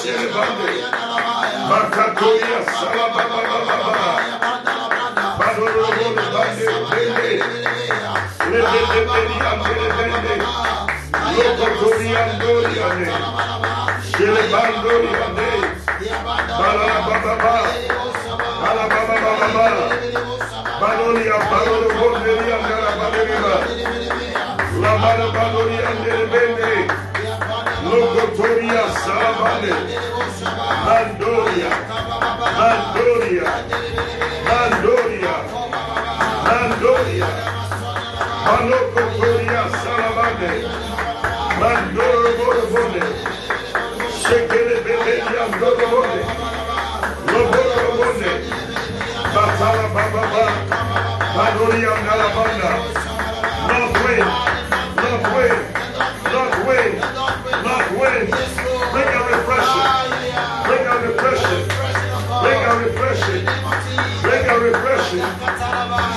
[0.00, 0.80] Bariando Robose Bande.
[1.68, 4.06] Makatoria Salabamba Baba.
[5.38, 7.30] Badoro Robode Bande Bende.
[8.50, 10.34] Lede Bende Yandere Bende.
[11.36, 12.22] Lokotoria
[12.78, 13.12] Yandere.
[14.10, 15.50] Shelebando Yande.
[16.58, 17.54] Bala Baba Baba.
[18.62, 20.00] Bala Baba Baba Baba.
[27.90, 29.74] Lokotoria Salabande.
[30.86, 31.70] Mandoria.
[32.58, 33.48] Mandoria.
[34.46, 35.34] Mandoria.
[36.46, 37.30] Mandoria.
[38.46, 40.52] Malokotoria Salabande.
[41.60, 43.04] Mandoro Borobone.
[44.22, 46.22] Shekele Bebe Yandoro Bone.
[47.26, 48.32] Loboro Bone.
[49.34, 50.46] Batala Baba Ba.
[51.36, 52.70] Badoria Nalabanda.
[53.66, 54.30] North wind.
[55.02, 57.29] North wind.
[57.70, 58.30] North wind.
[58.90, 59.86] Bring a refreshing.
[60.66, 61.64] Bring a refreshing.
[62.42, 63.44] Bring a refreshing.
[64.22, 65.28] Bring a refreshing.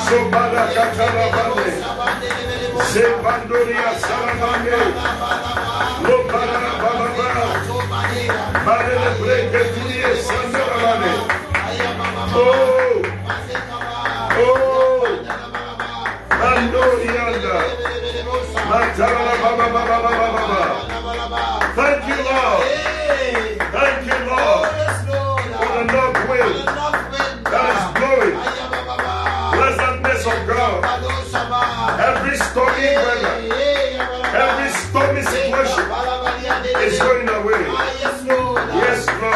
[0.08, 1.74] Sobada Katala Bande.
[2.90, 5.53] Zebandoria Salamande.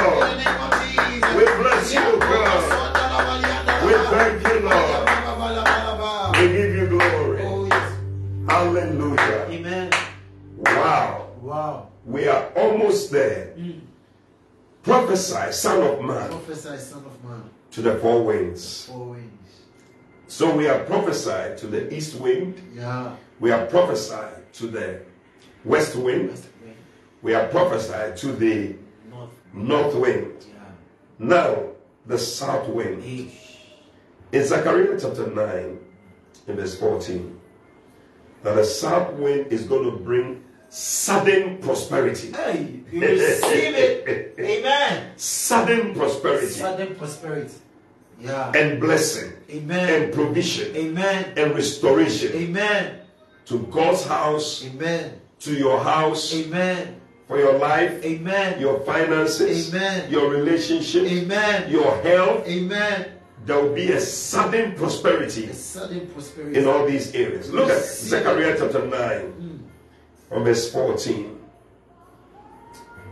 [0.08, 3.86] We bless you, God.
[3.86, 6.38] We thank you, Lord.
[6.38, 7.42] We give you glory.
[7.44, 7.70] Oh,
[8.48, 9.48] Hallelujah.
[9.50, 9.92] Amen.
[10.58, 11.30] Wow.
[11.42, 11.88] Wow.
[12.06, 13.54] We are almost there.
[13.58, 13.82] Mm.
[14.84, 17.50] Prophesy, Son of Man, Prophesy, Son of Man.
[17.72, 18.86] to the four winds.
[18.86, 19.62] Four winds.
[20.28, 22.62] So we are prophesied to the east wind.
[22.76, 23.16] Yeah.
[23.40, 25.02] We are prophesied to the
[25.66, 26.30] west wind.
[26.30, 26.76] West wind.
[27.22, 28.76] We are prophesied to the
[29.58, 29.96] North.
[29.96, 30.46] wind.
[31.20, 31.70] Now,
[32.06, 33.04] the south wind.
[34.32, 35.80] In Zechariah chapter 9,
[36.48, 37.40] in verse 14,
[38.44, 42.32] that the south wind is going to bring sudden prosperity.
[42.32, 44.36] Hey, you receive it.
[44.40, 45.14] Amen.
[45.18, 47.54] Sudden prosperity Sudden prosperity.
[48.20, 48.52] Yeah.
[48.56, 50.04] and blessing Amen.
[50.04, 51.34] and provision Amen.
[51.38, 53.00] and restoration Amen.
[53.46, 55.22] to God's house, Amen.
[55.42, 57.00] to your house, Amen.
[57.28, 58.60] For your life, Amen.
[58.60, 60.10] your finances, Amen.
[60.10, 61.70] your relationship, Amen.
[61.70, 62.48] your health.
[62.48, 63.12] Amen.
[63.46, 66.60] There will be a sudden prosperity A sudden prosperity.
[66.60, 67.52] in all these areas.
[67.52, 69.58] Look at Zechariah chapter 9, hmm.
[70.30, 71.34] from verse 14.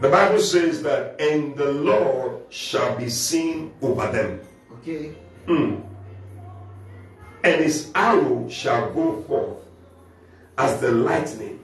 [0.01, 4.41] The Bible says that, and the Lord shall be seen over them,
[4.79, 5.15] Okay.
[5.47, 5.75] Hmm.
[7.43, 9.57] and his arrow shall go forth
[10.57, 11.59] as the lightning,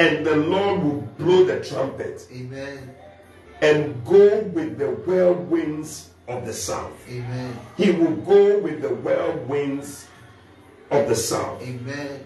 [0.00, 2.94] and the Lord will blow the trumpet Amen.
[3.60, 6.92] and go with the whirlwinds of the south.
[7.08, 7.58] Amen.
[7.76, 10.06] He will go with the whirlwinds
[10.90, 11.60] of the south.
[11.62, 12.24] Amen.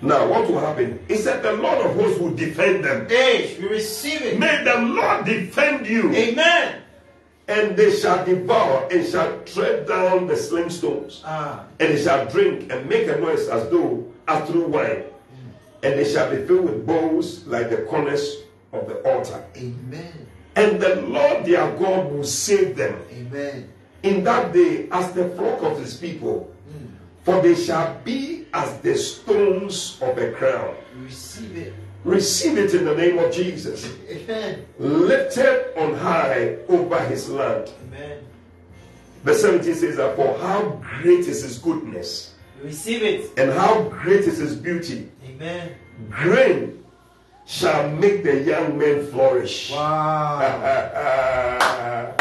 [0.00, 3.08] Now, what will happen is that the Lord of hosts will defend them.
[3.08, 4.38] Hey, you receive it.
[4.38, 6.82] May the Lord defend you, Amen.
[7.48, 11.64] and they shall devour and shall tread down the sling stones, Ah.
[11.80, 15.04] and they shall drink and make a noise as though as through wine,
[15.82, 19.44] and they shall be filled with bowls like the corners of the altar.
[19.56, 20.26] Amen.
[20.54, 23.72] And the Lord their God will save them Amen.
[24.02, 26.86] in that day as the flock of his people, hmm.
[27.24, 31.74] for they shall be as the stones of a crown, receive it.
[32.04, 33.94] Receive it in the name of Jesus.
[34.08, 34.66] Amen.
[34.78, 37.70] Lifted on high over his land.
[37.86, 38.24] Amen.
[39.22, 43.30] Verse 17 says that for how great is his goodness receive it.
[43.38, 45.11] and how great is his beauty.
[45.42, 45.74] Amen.
[46.08, 46.84] Grain
[47.46, 49.72] shall make the young men flourish.
[49.72, 50.38] Wow.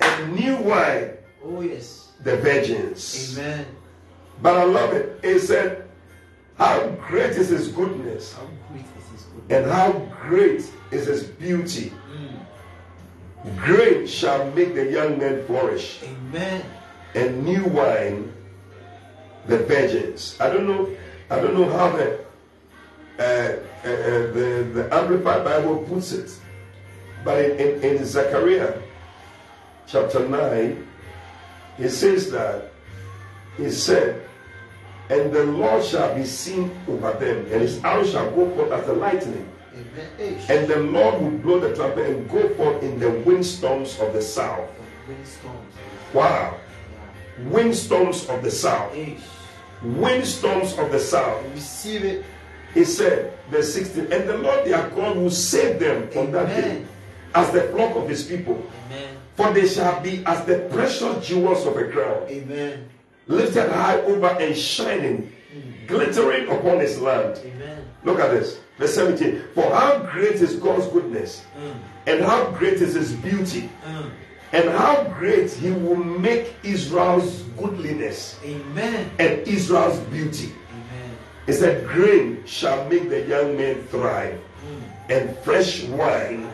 [0.00, 2.08] and new wine, Oh, yes.
[2.22, 3.38] the virgins.
[3.38, 3.64] Amen.
[4.42, 5.18] But I love it.
[5.22, 5.88] It said,
[6.58, 9.62] How great is his goodness How great is his goodness.
[9.62, 9.92] and how
[10.28, 11.90] great is his beauty.
[12.12, 13.64] Mm.
[13.64, 16.62] Grain shall make the young men flourish, Amen.
[17.14, 18.30] and new wine
[19.46, 20.36] the virgins.
[20.40, 20.90] I don't know.
[21.28, 22.20] I don't know how the
[23.18, 26.30] uh, uh, uh, the, the Amplified Bible puts it,
[27.24, 28.80] but in, in, in Zechariah
[29.86, 30.86] chapter nine,
[31.78, 32.70] it says that
[33.56, 34.22] he said,
[35.08, 38.86] "And the Lord shall be seen over them, and His arrow shall go forth as
[38.86, 40.40] the lightning." Amen.
[40.48, 44.22] And the Lord will blow the trumpet and go forth in the windstorms of the
[44.22, 44.68] south.
[45.08, 45.74] windstorms.
[46.14, 46.54] Wow.
[47.38, 47.48] Yeah.
[47.48, 48.94] Windstorms of the south.
[49.82, 51.42] Windstorms of the south.
[51.54, 52.24] receive it.
[52.74, 56.84] He said, verse 16, and the Lord their God will save them from that day
[57.34, 58.62] as the flock of his people.
[58.86, 59.16] Amen.
[59.34, 62.88] For they shall be as the precious jewels of a crown, Amen.
[63.28, 65.32] lifted high over and shining,
[65.86, 67.38] glittering upon his land.
[67.44, 67.84] Amen.
[68.04, 68.58] Look at this.
[68.78, 69.42] Verse 17.
[69.54, 71.74] For how great is God's goodness, Mm.
[72.06, 74.10] and how great is his beauty, Mm.
[74.52, 79.10] And how great he will make Israel's goodliness Amen.
[79.18, 80.52] and Israel's beauty.
[80.70, 81.18] Amen.
[81.46, 85.10] He said, Grain shall make the young men thrive, mm.
[85.10, 86.50] and fresh wine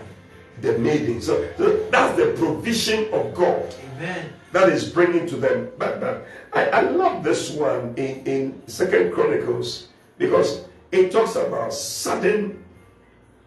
[0.61, 1.21] the maiden.
[1.21, 4.33] So, so that's the provision of God Amen.
[4.53, 5.71] that is bringing to them.
[5.79, 9.89] But, but I, I love this one in, in Second Chronicles
[10.19, 12.63] because it talks about sudden,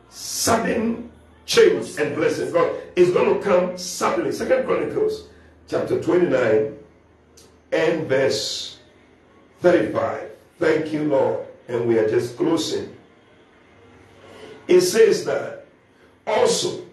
[0.09, 1.11] sudden
[1.45, 2.51] change and blessing.
[2.51, 4.31] God is going to come suddenly.
[4.31, 5.27] Second Chronicles
[5.67, 6.77] chapter 29
[7.71, 8.79] and verse
[9.61, 10.29] 35.
[10.59, 11.45] Thank you, Lord.
[11.67, 12.95] And we are just closing.
[14.67, 15.65] It says that
[16.25, 16.83] also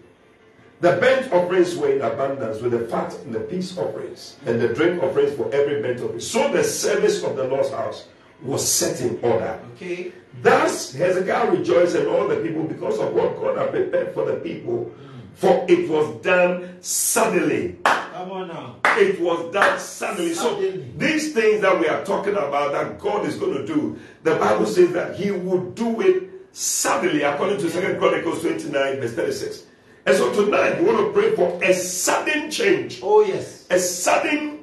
[0.81, 4.67] the burnt offerings were in abundance with the fat and the peace offerings and the
[4.67, 6.19] drink offerings for every burnt offering.
[6.19, 8.07] So the service of the Lord's house
[8.43, 9.59] was set in order.
[9.75, 10.11] Okay.
[10.41, 14.35] Thus Hezekiah rejoiced and all the people because of what God had prepared for the
[14.35, 14.91] people,
[15.35, 17.77] for it was done suddenly.
[17.85, 18.75] Come on now.
[18.97, 20.33] It was done suddenly.
[20.33, 20.59] So
[20.97, 24.65] these things that we are talking about that God is going to do, the Bible
[24.65, 29.63] says that He would do it suddenly, according to Second Chronicles 29, verse 36.
[30.05, 33.65] And so tonight we want to pray for a sudden change, Oh, yes.
[33.69, 34.59] a sudden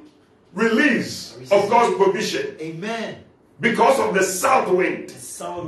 [0.53, 3.23] release of God's provision Amen.
[3.61, 5.09] Because of the south wind.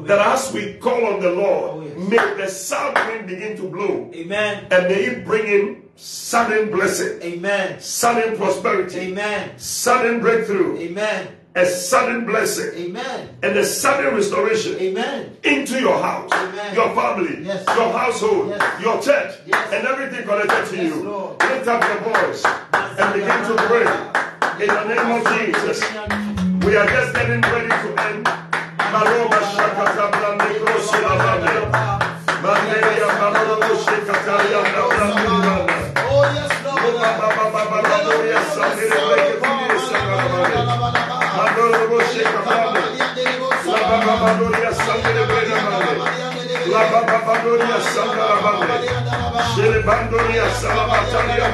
[0.08, 2.10] That as we call on the Oh, Lord, yes.
[2.10, 4.68] may the south wind begin to blow Amen.
[4.70, 7.80] and may it bring in sudden blessing, Amen.
[7.80, 9.58] sudden prosperity, Amen.
[9.58, 11.28] sudden breakthrough, Amen.
[11.56, 13.30] a sudden blessing, Amen.
[13.42, 15.38] and a sudden restoration Amen.
[15.44, 16.76] into your house, Amen.
[16.76, 17.64] your family, Yes.
[17.76, 18.82] your household, Yes.
[18.84, 19.68] your church, Yes.
[19.74, 21.04] and everything connected to Yes, you.
[21.04, 21.42] Lord.
[21.42, 23.88] Lift up your voice and begin to pray
[24.62, 26.33] in the name of Jesus.
[26.66, 28.26] We are just getting ready to end.
[28.94, 31.56] Maloma shakata blande krosi lavande.
[32.44, 35.24] Manderia maloma shakataria blande.
[36.08, 36.96] Oh, yes, Lord.
[37.20, 40.60] Baba baba baba gloria sandere breke fide sakalavande.
[41.38, 42.84] Mandoro shakataria.
[43.68, 45.96] La baba baba gloria sandere breke lavande.
[46.74, 48.78] La baba baba gloria sakalavande.
[49.52, 51.48] Shele bandoria salavataria.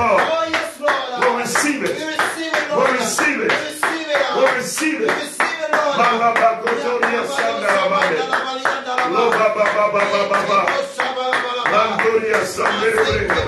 [0.00, 0.22] Lord.
[0.32, 1.20] Oh, yes, Lord.
[1.20, 1.90] We'll receive it.
[1.96, 2.16] We it.
[2.16, 2.92] receive it, We'll Lord.
[3.00, 3.52] receive We it.
[3.52, 4.56] receive it, We'll Lord.
[4.56, 5.16] receive We it.
[5.20, 5.96] receive it, Lord.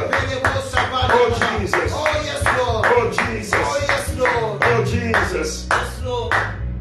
[0.05, 1.30] Oh,
[1.61, 1.92] Jesus.
[1.94, 2.86] Oh, yes, Lord.
[2.86, 3.53] Oh, Oh, Jesus.
[3.88, 4.62] yes, Lord.
[4.62, 5.66] Oh, Jesus.
[5.70, 6.34] Yes, Lord.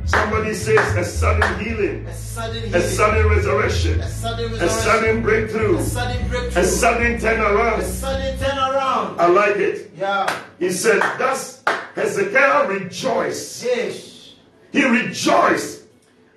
[0.05, 2.81] Somebody says a sudden healing, A sudden a healing.
[2.89, 4.79] sudden resurrection, A sudden a resurrection.
[4.81, 6.61] sudden breakthrough, A sudden breakthrough.
[6.61, 7.83] a sudden A turnaround.
[7.83, 8.60] sudden turnaround.
[8.91, 9.91] I like it.
[9.97, 10.43] Yeah.
[10.59, 11.63] He said, Thus
[11.95, 13.63] Hezekiah rejoiced.
[13.63, 14.33] Yes.
[14.71, 15.81] He rejoiced.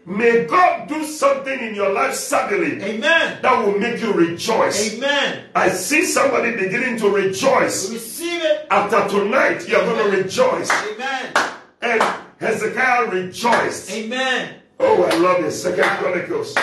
[0.07, 3.38] May God do something in your life suddenly Amen.
[3.40, 4.94] that will make you rejoice.
[4.94, 5.46] Amen.
[5.55, 7.90] I see somebody beginning to rejoice.
[7.90, 8.66] Receive it.
[8.70, 10.70] After tonight, you're going to rejoice.
[10.70, 11.32] Amen.
[11.80, 12.02] And
[12.38, 13.90] Hezekiah rejoiced.
[13.92, 14.57] Amen.
[14.78, 15.52] Oh, I love it.
[15.52, 16.55] Second Chronicles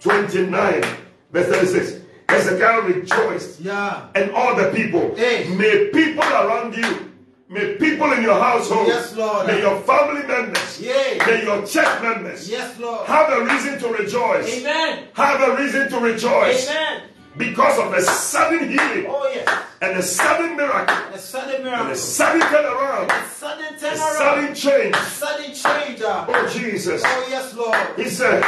[0.00, 0.84] 29,
[1.32, 2.03] verse 36.
[2.28, 4.02] Hezekiah rejoiced, Yeah.
[4.14, 5.14] and all the people.
[5.16, 5.48] Yes.
[5.48, 7.10] May people around you,
[7.48, 9.46] may people in your household, Yes, Lord.
[9.46, 13.06] may your family members, may your church members Yes, Lord.
[13.06, 14.48] have a reason to rejoice.
[14.60, 15.04] Amen.
[15.14, 17.02] Have a reason to rejoice Amen.
[17.36, 19.46] because of a sudden healing Oh, yes.
[19.82, 21.90] and a sudden miracle A sudden and miracle.
[21.90, 23.92] a sudden turnaround, A sudden turnaround.
[23.92, 24.96] a sudden change.
[24.96, 26.02] A Sudden change.
[26.04, 26.24] ah.
[26.28, 27.02] Oh, Jesus.
[27.04, 27.76] Oh, yes, Lord.
[27.96, 28.42] He said,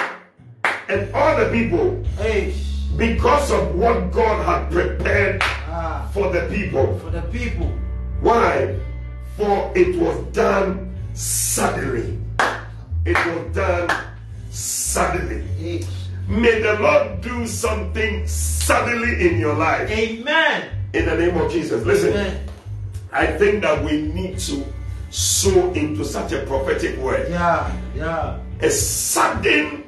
[0.88, 2.54] and all the people, Hey.
[2.96, 6.08] Because of what God had prepared Ah.
[6.12, 6.98] for the people.
[6.98, 7.70] For the people.
[8.20, 8.74] Why?
[9.36, 12.18] For it was done suddenly.
[13.04, 13.90] It was done
[14.50, 15.44] suddenly.
[16.28, 19.90] May the Lord do something suddenly in your life.
[19.90, 20.70] Amen.
[20.94, 21.84] In the name of Jesus.
[21.84, 22.40] Listen, Amen.
[23.12, 24.64] I think that we need to
[25.10, 27.28] sow into such a prophetic word.
[27.30, 27.70] Yeah.
[27.94, 28.38] Yeah.
[28.60, 29.84] A sudden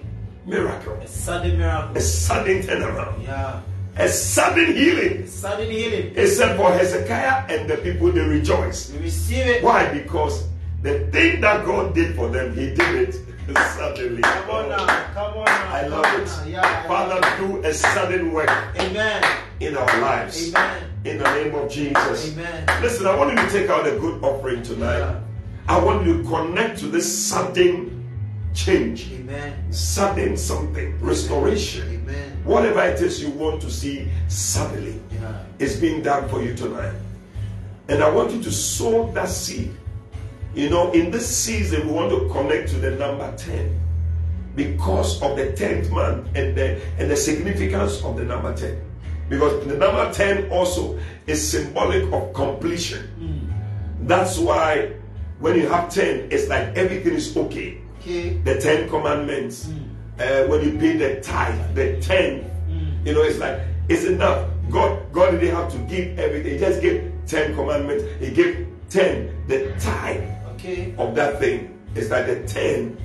[0.48, 1.96] miracle, A sudden miracle.
[1.96, 3.60] a sudden turnaround, Yeah.
[3.96, 5.22] a sudden healing.
[5.22, 6.12] A Sudden healing.
[6.16, 8.90] Except for Hezekiah and the people they rejoice.
[8.92, 9.62] We receive it.
[9.62, 9.86] Why?
[9.92, 10.44] Because
[10.82, 13.14] the thing that God did for them, He did it
[13.76, 14.22] suddenly.
[14.22, 14.86] Come on now.
[15.14, 15.74] Come on now.
[15.74, 16.26] I love it.
[16.26, 16.44] now.
[16.46, 16.86] Yeah.
[16.88, 19.22] Father, do a sudden work Amen.
[19.60, 20.48] in our lives.
[20.54, 20.82] Amen.
[21.04, 22.32] In the name of Jesus.
[22.32, 22.64] Amen.
[22.82, 24.98] Listen, I want you to take out a good offering tonight.
[24.98, 25.20] Yeah.
[25.68, 27.97] I want you to connect to this sudden
[28.58, 29.72] change, Amen.
[29.72, 31.88] sudden something, restoration.
[32.02, 32.32] Amen.
[32.44, 35.38] Whatever it is you want to see suddenly Yeah.
[35.58, 36.94] is being done for you tonight.
[37.88, 39.70] And I want you to sow that seed.
[40.54, 43.78] You know, in this season, we want to connect to the number 10
[44.56, 48.76] because of the 10th month and the, and the significance of the number 10.
[49.28, 53.06] Because the number 10 also is symbolic of completion.
[53.18, 54.06] Hmm.
[54.08, 54.92] That's why
[55.38, 58.30] when you have 10, it's like everything is okay Okay.
[58.44, 59.68] the Ten Commandments,
[60.18, 62.50] uh, when you pay the tithe, the ten,
[63.04, 64.48] you know, it's like it's enough.
[64.70, 66.52] God, God didn't have to give everything.
[66.52, 68.04] He just gave ten commandments.
[68.20, 70.24] He gave ten, the tithe
[70.54, 70.94] Okay.
[70.98, 71.78] of that thing.
[71.94, 72.96] It's like the ten.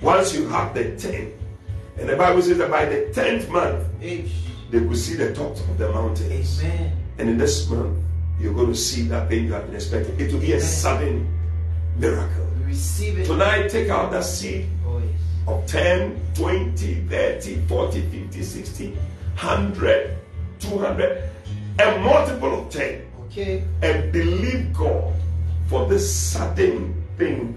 [0.00, 1.32] Once you have the ten,
[1.98, 4.30] and the Bible says that by the tenth month, H.
[4.70, 6.62] they will see the tops of the mountains.
[6.62, 6.92] Amen.
[7.18, 7.96] And in this month,
[8.40, 10.18] you're going to see that thing you have been expecting.
[10.18, 11.28] It will be a sudden
[11.96, 12.48] miracle.
[12.78, 13.26] Receive it.
[13.26, 15.12] Tonight, take out that seed Oh, yes.
[15.46, 20.16] of 10, 20, 30, 40, 50, 60, 100,
[20.58, 21.30] 200,
[21.78, 23.06] a multiple of 10.
[23.26, 23.62] Okay.
[23.82, 25.14] And believe God
[25.68, 27.56] for this sudden thing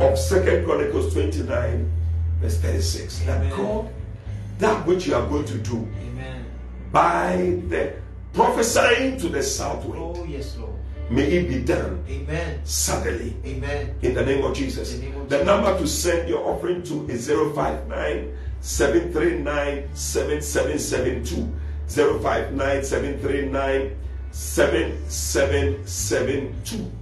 [0.00, 1.90] of Second Chronicles 29,
[2.42, 3.20] verse 36.
[3.20, 3.88] That God,
[4.58, 5.76] that which you are going to do
[6.10, 6.44] Amen.
[6.92, 7.94] by the
[8.34, 10.72] prophesying to the south wind, Oh, yes, Lord.
[11.10, 12.60] May it be done Amen.
[12.64, 13.34] suddenly.
[13.46, 13.94] Amen.
[14.02, 14.92] In the name of Jesus.
[14.92, 21.48] The name of The number to send your offering to is 059 739 7772.
[21.88, 23.96] 059 739
[24.30, 26.92] 7772.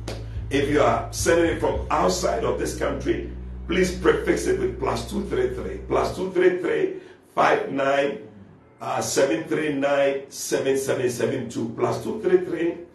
[0.50, 3.32] If you are sending it from outside of this country,
[3.66, 5.78] please prefix it with plus 233.
[5.88, 7.00] Plus 233
[7.34, 8.18] 59
[8.80, 11.68] uh, 739 7772.
[11.74, 12.85] Plus 233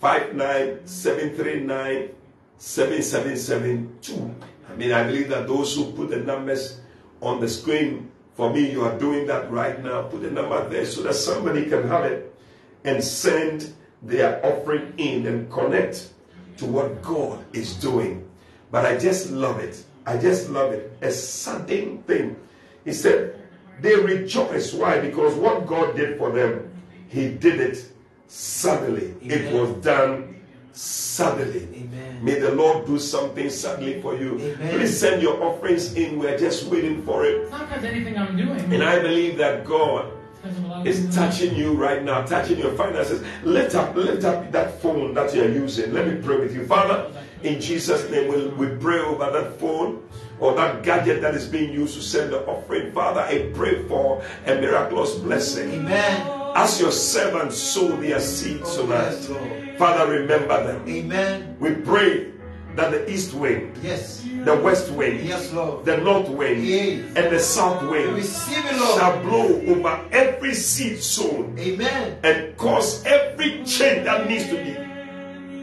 [0.00, 2.10] 59 739
[2.58, 4.34] 7772.
[4.68, 6.80] I mean, I believe that those who put the numbers
[7.20, 10.02] on the screen, for me, you are doing that right now.
[10.02, 12.34] Put the number there so that somebody can have it
[12.84, 16.12] and send their offering in and connect
[16.58, 18.28] to what God is doing.
[18.70, 19.82] But I just love it.
[20.06, 20.92] I just love it.
[21.02, 22.36] A sudden thing.
[22.84, 23.34] He said,
[23.80, 24.72] they rejoice.
[24.72, 25.00] Why?
[25.00, 26.70] Because what God did for them,
[27.08, 27.90] He did it
[28.28, 29.14] suddenly.
[29.22, 30.36] It was done
[30.72, 31.66] suddenly.
[31.74, 32.24] Amen.
[32.24, 34.38] May the Lord do something suddenly for you.
[34.38, 34.70] Amen.
[34.78, 36.18] Please send your offerings in.
[36.18, 37.42] We're just waiting for it.
[37.42, 38.60] It's not because anything I'm doing.
[38.72, 42.04] And I believe that God It's 'cause of a lot of is touching you right
[42.04, 43.22] now, touching your finances.
[43.42, 45.92] Lift up, lift up that phone that you're using.
[45.92, 46.64] Let me pray with you.
[46.66, 47.06] Father,
[47.42, 50.02] in Jesus' name, we, we pray over that phone
[50.40, 52.92] or that gadget that is being used to send the offering.
[52.92, 55.72] Father, I pray for a miraculous blessing.
[55.72, 56.26] Amen.
[56.54, 59.78] As your servants sow their seed Oh, tonight, yes, Lord.
[59.78, 60.88] Father, remember them.
[60.88, 61.56] Amen.
[61.60, 62.28] We pray
[62.74, 64.24] that the east wind, Yes.
[64.44, 65.84] the west wind, Yes, Lord.
[65.84, 67.00] the north wind, Yes.
[67.16, 68.98] and the south wind Receive it, Lord.
[69.00, 72.16] shall blow over every seed sown Amen.
[72.22, 74.76] and cause every change that needs to be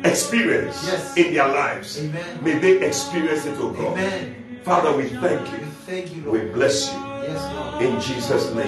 [0.07, 1.17] experienced Yes.
[1.17, 1.99] in their lives.
[1.99, 2.39] Amen.
[2.43, 3.93] May they experience it, oh God.
[3.97, 4.35] Amen.
[4.65, 5.59] Father, we thank you.
[5.85, 6.97] thank you, We bless you.
[6.97, 7.83] Yes, Lord.
[7.85, 8.65] In Jesus' name.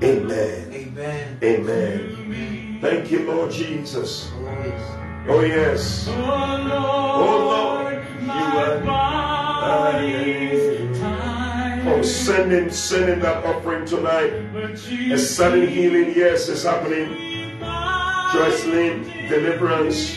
[0.00, 0.70] Amen.
[0.72, 1.38] Amen.
[1.42, 2.16] Amen.
[2.20, 2.78] Amen.
[2.80, 4.30] Thank you, Lord Jesus.
[5.26, 6.06] Oh, yes.
[6.08, 8.78] Oh Oh, Lord, oh, you are
[9.64, 11.88] body's time.
[11.88, 14.32] Oh, send in, send in that offering tonight.
[15.10, 17.58] A sudden healing, yes, is happening.
[17.58, 20.16] Joycelyn, deliverance,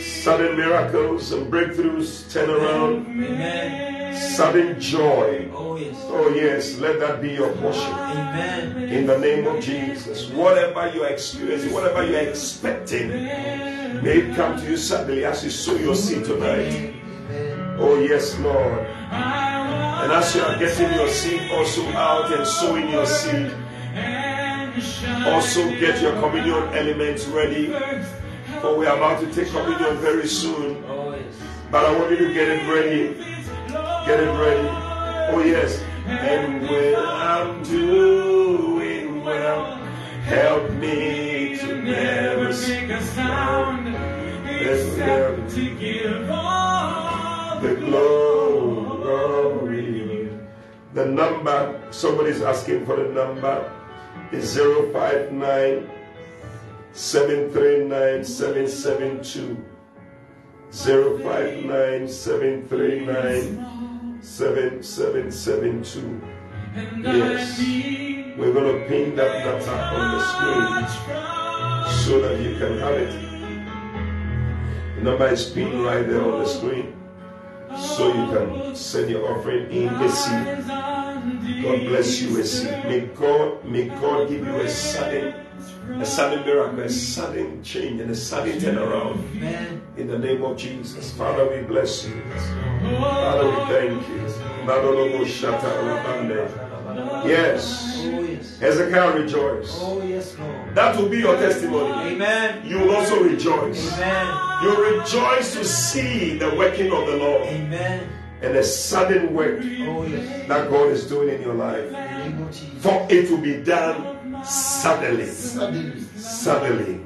[0.00, 4.16] sudden miracles and breakthroughs, turn around, Amen.
[4.16, 5.48] sudden joy.
[5.54, 5.96] Oh, yes.
[6.08, 7.92] Oh, yes, let that be your portion.
[7.92, 8.82] Amen.
[8.90, 10.30] In the name of Jesus.
[10.30, 15.74] Whatever you're experiencing, whatever you're expecting, may it come to you suddenly as you sow
[15.76, 16.94] your seed tonight.
[17.78, 18.86] Oh, yes, Lord.
[19.10, 23.52] And as you are getting your seed also out and sowing your seed,
[25.26, 27.72] also get your communion elements ready.
[28.60, 30.82] For we are about to take communion very soon.
[31.70, 33.14] But I want you to get it ready.
[34.06, 34.68] Get it ready.
[35.32, 35.80] Oh, yes.
[36.06, 39.76] And when I'm doing well,
[40.24, 43.96] help me to never make a sound
[44.44, 48.70] except to give all the glory.
[50.92, 53.72] The number, somebody's asking for the number,
[54.32, 55.99] is 059
[56.92, 59.56] 739 772.
[60.70, 66.20] 059 739 7772.
[67.02, 67.58] Yes.
[68.38, 70.86] We're going to pin that data on the screen
[72.04, 73.10] so that you can have it.
[74.96, 76.94] The number is pinned right there on the screen
[77.76, 80.46] so you can send your offering in a seed.
[81.62, 82.84] God bless you a seed.
[82.84, 85.34] May God, may God give you a sudden,
[86.00, 89.18] a sudden miracle, a sudden change, and a sudden turnaround.
[89.96, 91.12] In the name of Jesus.
[91.12, 92.22] Father, we bless you.
[93.00, 94.20] Father, we thank you.
[94.66, 96.48] Rabande.
[97.26, 97.96] Yes.
[97.98, 98.20] Oh.
[98.60, 99.78] Hezekiah rejoice.
[99.80, 100.74] Oh, yes, Lord.
[100.74, 102.14] That will be your testimony.
[102.14, 102.66] Amen.
[102.66, 103.92] You will also rejoice.
[103.94, 104.26] Amen.
[104.62, 108.06] You rejoice to see the working of the Lord Amen.
[108.42, 110.48] And a sudden work Oh, yes.
[110.48, 111.90] that God is doing in your life.
[111.90, 112.52] The.
[112.80, 115.26] For it will be done suddenly.
[115.26, 117.00] Suddenly.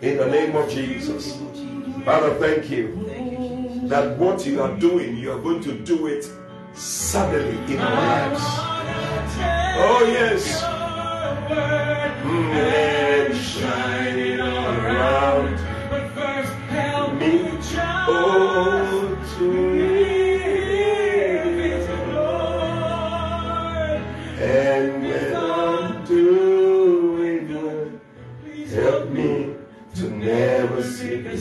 [0.00, 1.32] In the name of Jesus.
[1.36, 2.02] The.
[2.04, 2.94] Father, thank you
[3.88, 6.26] that what you are doing, you are going to do it
[6.74, 8.42] suddenly in our lives.
[9.82, 10.62] Oh, yes.
[12.22, 12.50] Mm,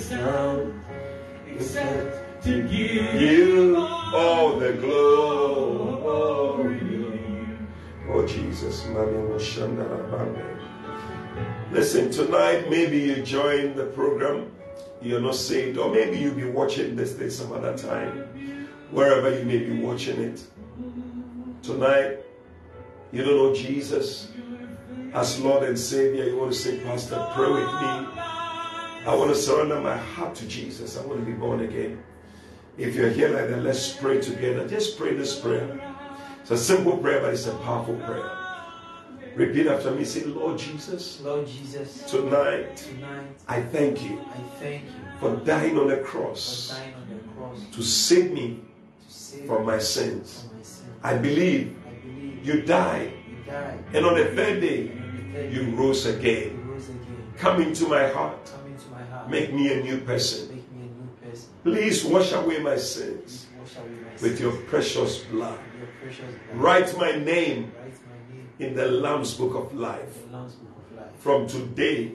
[0.10, 0.74] sound
[1.54, 6.40] except to give you all the glory.
[8.10, 8.88] Oh Jesus.
[11.72, 14.52] Listen, tonight maybe you join the program
[15.02, 19.46] you're not saved, or maybe you'll be watching this day some other time, wherever you
[19.46, 20.44] may be watching it.
[21.62, 22.18] Tonight,
[23.12, 24.32] you don't know Jesus
[25.14, 26.26] as Lord and Savior.
[26.26, 28.39] You want to say, Pastor, pray with me.
[29.06, 30.98] I want to surrender my heart to Jesus.
[30.98, 32.04] I want to be born again.
[32.78, 34.68] If you're here like that, let's pray together.
[34.68, 35.80] Just pray this prayer.
[36.42, 38.30] It's a simple prayer, but it's a powerful prayer.
[39.36, 40.04] Repeat after me.
[40.04, 45.78] Say, Lord Jesus, Lord Jesus, tonight tonight I thank you I thank you for dying
[45.78, 46.70] on the cross.
[46.72, 48.60] for dying on the cross to save me
[49.08, 50.46] to save from my sins.
[50.48, 50.86] from my sin.
[51.04, 55.54] I believe I believe you died, you died and on the third day, the third
[55.54, 56.12] you rose you
[56.66, 57.34] rose again.
[57.38, 58.52] Come into my heart.
[59.30, 60.50] Make me a new person.
[60.56, 61.50] Make me a new person.
[61.64, 65.58] Please wash away my Please sins wash away my with your precious blood.
[65.60, 66.62] with your precious blood.
[66.62, 70.16] Write my name Write my name in the Lamb's Book of Life.
[70.26, 71.16] in the Lamb's Book of Life.
[71.20, 72.14] From today,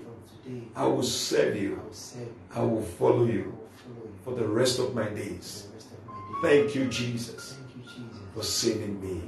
[0.77, 1.81] I will serve you.
[1.85, 2.35] will serve you.
[2.55, 5.69] I will follow you will follow you for the rest of my days.
[5.69, 6.65] the rest of my days.
[6.66, 9.23] Thank you, Jesus, Thank you, Jesus, for saving me.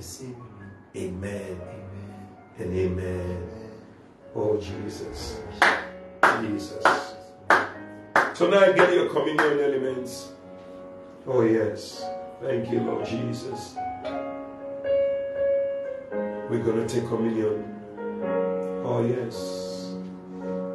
[0.96, 1.60] Amen
[2.58, 2.98] and amen.
[2.98, 3.70] Amen.
[4.34, 5.40] Oh, Jesus.
[6.42, 7.15] Jesus.
[8.36, 10.32] Tonight, get your communion elements.
[11.26, 12.04] Oh, yes.
[12.42, 13.74] Thank you, Lord Jesus.
[16.50, 17.64] We're going to take communion.
[18.84, 19.94] Oh, yes.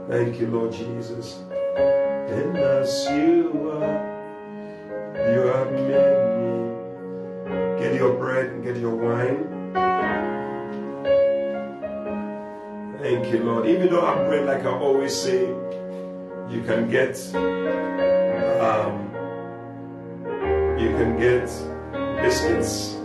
[0.09, 1.37] Thank you, Lord Jesus.
[1.77, 4.09] And as you are,
[5.31, 7.79] you have made me.
[7.79, 9.45] Get your bread and get your wine.
[12.97, 13.67] Thank you, Lord.
[13.67, 15.45] Even though I'm bread, like I always say,
[16.51, 17.15] you can get,
[18.59, 19.09] um,
[20.77, 21.47] you can get
[22.21, 22.95] biscuits.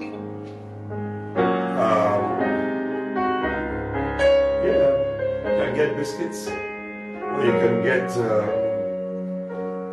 [1.77, 2.41] Um,
[4.67, 4.91] yeah,
[5.45, 8.49] you can get biscuits, or you can get um,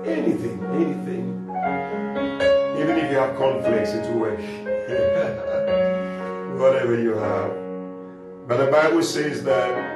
[0.08, 1.26] anything, anything.
[2.80, 4.40] Even if you have conflicts it will work.
[6.60, 7.52] Whatever you have.
[8.48, 9.93] But the Bible says that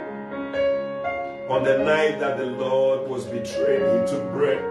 [1.50, 4.64] on the night that the Lord was betrayed, he took bread.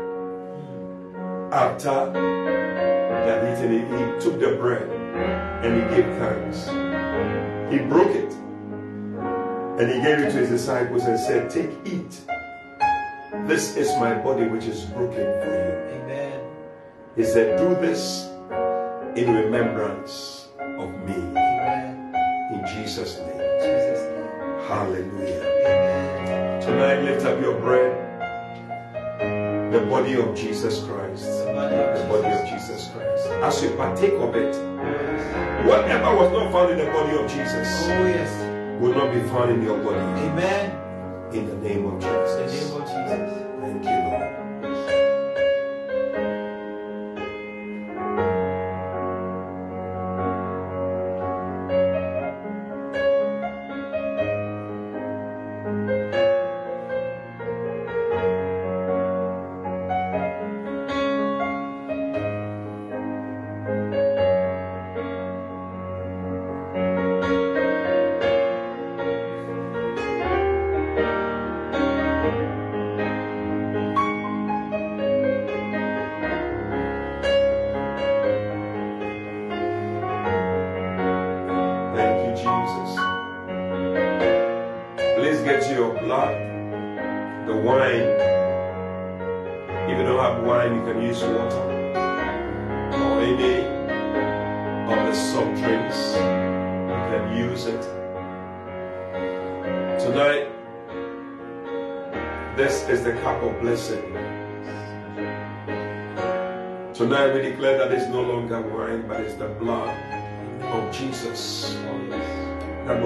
[1.53, 4.89] After he had eaten it, he took the bread
[5.65, 6.67] and he gave thanks.
[7.73, 8.33] He broke it
[9.81, 12.21] and he gave it to his disciples and said, Take, eat.
[13.47, 16.03] This is my body which is broken for you.
[16.03, 16.41] Amen.
[17.17, 18.29] He said, Do this
[19.17, 21.15] in remembrance of me.
[21.15, 22.15] Amen.
[22.53, 23.41] In Jesus' name.
[23.41, 24.69] In Jesus' name.
[24.69, 25.56] Hallelujah.
[26.77, 28.03] Tonight, lift up your bread.
[29.73, 31.25] The body of Jesus Christ.
[31.25, 32.91] The body of The body of Jesus.
[32.93, 33.27] Christ.
[33.29, 34.55] As you partake of it,
[35.67, 38.31] whatever was not found in the body of Jesus Oh, yes.
[38.79, 39.97] will not be found in your body.
[40.29, 41.33] Amen.
[41.33, 42.53] In the name of Jesus.
[42.53, 43.33] In the name of Jesus.
[43.63, 44.26] Thank you, Lord.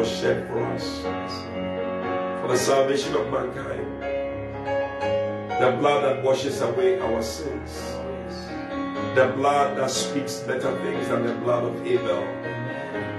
[0.01, 1.03] Was shed for us
[2.41, 4.01] for the salvation of mankind.
[5.61, 7.71] The blood that washes away our sins.
[9.15, 12.25] The blood that speaks better things than the blood of Abel.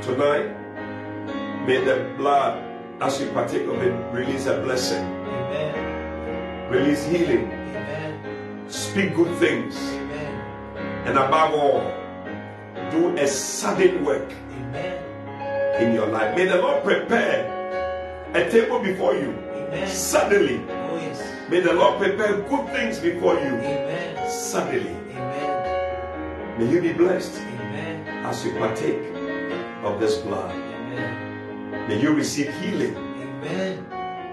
[0.01, 0.49] Tonight,
[1.67, 2.57] may the blood,
[2.99, 6.71] as we partake of it, release a blessing, Amen.
[6.71, 8.65] release healing, Amen.
[8.69, 10.33] speak good things, Amen.
[11.05, 11.81] and above all,
[12.89, 15.00] do a sudden work Amen.
[15.81, 16.35] In your life.
[16.35, 17.49] May the Lord prepare
[18.33, 19.87] a table before you Amen.
[19.87, 20.61] suddenly.
[20.69, 21.21] Oh, yes.
[21.49, 24.29] May the Lord prepare good things before you Amen.
[24.29, 24.95] suddenly.
[25.11, 26.59] Amen.
[26.59, 28.07] May you be blessed Amen.
[28.25, 29.01] as you partake
[29.83, 30.51] of this blood.
[30.55, 31.87] Amen.
[31.87, 33.85] May you receive healing Amen.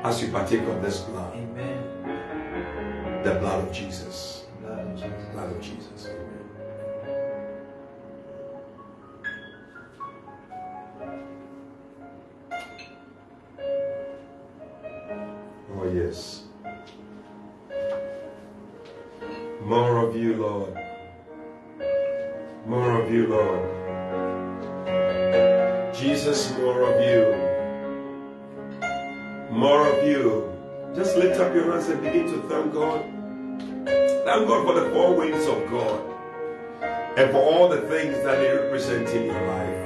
[0.04, 3.22] as you partake of this blood, Amen.
[3.24, 4.44] the blood of Jesus.
[4.60, 4.78] blood
[5.50, 5.88] of Jesus.
[5.96, 5.97] Amen.
[31.38, 33.04] Lift up your hands and begin to thank God.
[33.86, 36.02] Thank God for the four winds of God
[37.16, 39.78] and for all the things that they represent in your life.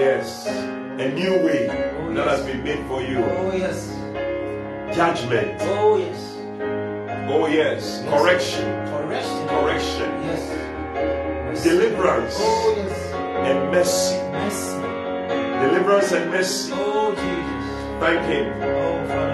[0.00, 3.18] Yes, a new way oh, that has been made for you.
[3.18, 3.90] Oh yes.
[4.96, 5.60] Judgment.
[5.62, 6.30] Oh yes.
[7.26, 8.02] Oh, yes.
[8.08, 8.64] Correction.
[8.88, 9.48] Correction.
[9.48, 10.10] Correction.
[10.24, 11.62] Yes.
[11.62, 13.12] Deliverance Oh yes.
[13.48, 14.16] and mercy.
[14.32, 15.68] Mercy.
[15.68, 16.72] Deliverance and mercy.
[16.74, 18.00] Oh Jesus.
[18.00, 18.62] Thank Him.
[18.62, 19.33] Oh Father,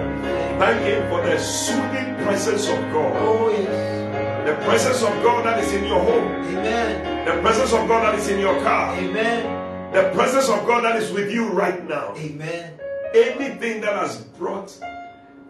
[0.60, 3.16] thank Him for the soothing presence of God.
[3.16, 4.46] Oh yes.
[4.46, 6.28] The presence of God that is in your home.
[6.56, 7.26] Amen.
[7.26, 8.94] The presence of God that is in your car.
[8.96, 9.92] Amen.
[9.92, 12.14] The presence of God that is with you right now.
[12.16, 12.78] Amen.
[13.14, 14.72] Anything that has brought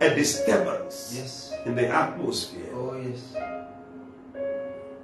[0.01, 1.53] a disturbance Yes.
[1.67, 3.21] in the atmosphere, Oh yes.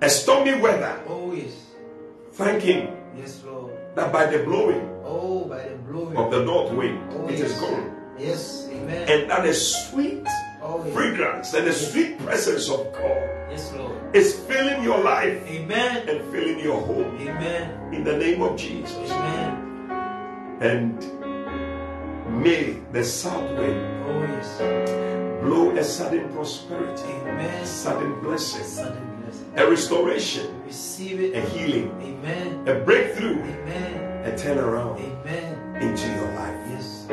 [0.00, 1.52] a stormy weather, Oh yes.
[2.32, 3.72] thank Him Yes, Lord.
[3.94, 6.16] that by the blowing Oh, by the blowing.
[6.16, 7.50] of the north wind, Oh, it yes.
[7.52, 7.92] is gone.
[8.18, 8.68] Yes.
[8.72, 9.08] Amen.
[9.08, 10.26] And that a sweet
[10.62, 10.94] Oh yes.
[10.94, 13.94] fragrance and the sweet presence of God Yes, Lord.
[14.16, 16.08] is filling your life Amen.
[16.08, 17.94] and filling your home Amen.
[17.94, 18.96] in the name of Jesus.
[19.10, 19.62] Amen.
[20.60, 20.98] And
[22.42, 23.78] may the south wind
[24.08, 25.42] Oh yes.
[25.42, 27.64] blow a sudden prosperity, Amen.
[27.66, 29.52] sudden blessing, Sudden blessing.
[29.56, 31.34] a restoration, Receive it.
[31.36, 32.66] a healing, Amen.
[32.66, 34.24] a breakthrough, Amen.
[34.24, 35.82] a turnaround Amen.
[35.82, 36.56] into your life.
[36.70, 37.06] Yes.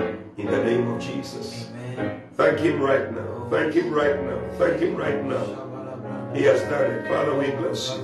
[0.44, 1.70] In the name of Jesus.
[1.72, 2.22] Amen.
[2.36, 3.48] Thank Him right now.
[3.50, 4.42] Thank Him right now.
[4.58, 6.34] Thank Him right now.
[6.36, 7.08] He has done it.
[7.08, 8.04] Father, we bless you.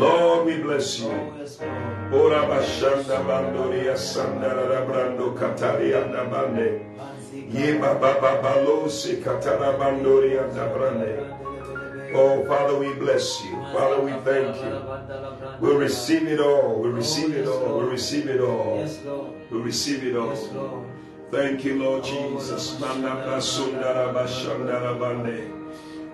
[0.00, 1.10] Lord, we bless you.
[1.10, 2.16] Oh.
[2.16, 6.80] Ora bashanda bandoria sandara brando kataria da bande.
[7.52, 11.28] Ye baba baba lo se katara bandoria da brande.
[12.14, 13.52] Oh, Father, we bless you.
[13.74, 14.80] Father, we thank you.
[15.60, 16.80] We receive it all.
[16.80, 17.80] We receive it all.
[17.80, 19.34] We receive it all.
[19.50, 20.86] We receive it all.
[21.34, 22.80] Thank you, Lord Jesus.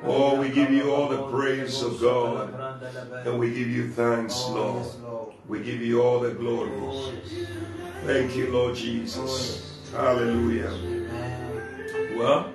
[0.03, 2.55] Oh, we give you all the praise of God.
[3.27, 4.87] And we give you thanks, Lord.
[5.47, 6.71] We give you all the glory.
[8.05, 9.79] Thank you, Lord Jesus.
[9.93, 10.73] Hallelujah.
[12.17, 12.51] Well,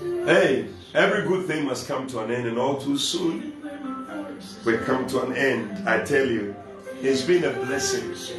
[0.00, 3.52] hey, every good thing must come to an end, and all too soon
[4.64, 5.86] we come to an end.
[5.86, 6.56] I tell you,
[7.02, 8.12] it's been a blessing.
[8.12, 8.30] It's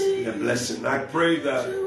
[0.00, 0.86] been a blessing.
[0.86, 1.83] I pray that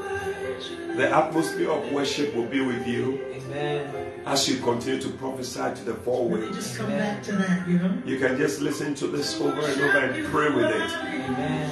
[0.98, 4.20] the atmosphere of worship will be with you Amen.
[4.26, 6.56] as you continue to prophesy to the four Let me winds.
[6.56, 8.02] just come back to that, you know?
[8.04, 10.90] You can just listen to this over and over and pray with it.
[10.90, 11.70] Amen.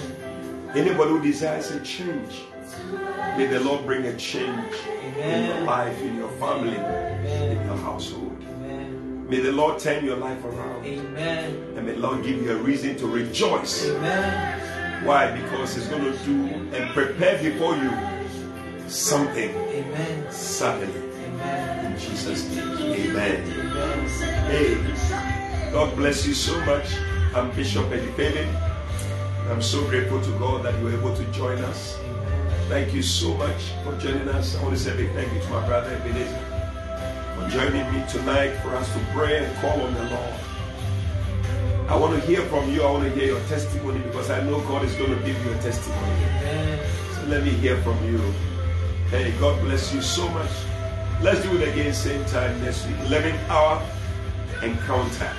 [0.77, 2.45] Anybody who desires a change,
[3.37, 4.75] may the Lord bring a change
[5.19, 8.37] in your life, in your family, in your household.
[8.49, 9.27] Amen.
[9.29, 10.87] May the Lord turn your life around.
[10.87, 11.75] Amen.
[11.77, 13.89] And may the Lord give you a reason to rejoice.
[13.89, 15.05] Amen.
[15.05, 15.33] Why?
[15.33, 16.47] Because He's going to do
[16.77, 17.91] and prepare before you
[18.89, 20.33] something Amen.
[20.33, 21.03] suddenly.
[21.25, 21.93] Amen.
[21.93, 22.69] In Jesus' name.
[22.69, 23.43] Amen.
[23.59, 24.09] Amen.
[24.51, 26.87] Hey, God bless you so much.
[27.35, 28.49] I'm Bishop Eddie Fabin.
[29.51, 31.99] I'm so grateful to God that you were able to join us.
[32.69, 34.57] Thank you so much for joining us.
[34.57, 36.57] I want to say a big thank you to my brother Ebenezer
[37.37, 40.35] for joining me tonight for us to pray and call on the Lord.
[41.89, 42.83] I want to hear from you.
[42.83, 45.53] I want to hear your testimony because I know God is going to give you
[45.53, 46.27] a testimony.
[47.15, 48.19] So let me hear from you.
[49.11, 50.51] Hey, God bless you so much.
[51.23, 52.97] Let's do it again, same time next week.
[53.07, 53.81] 11 hour
[54.65, 55.33] encounter.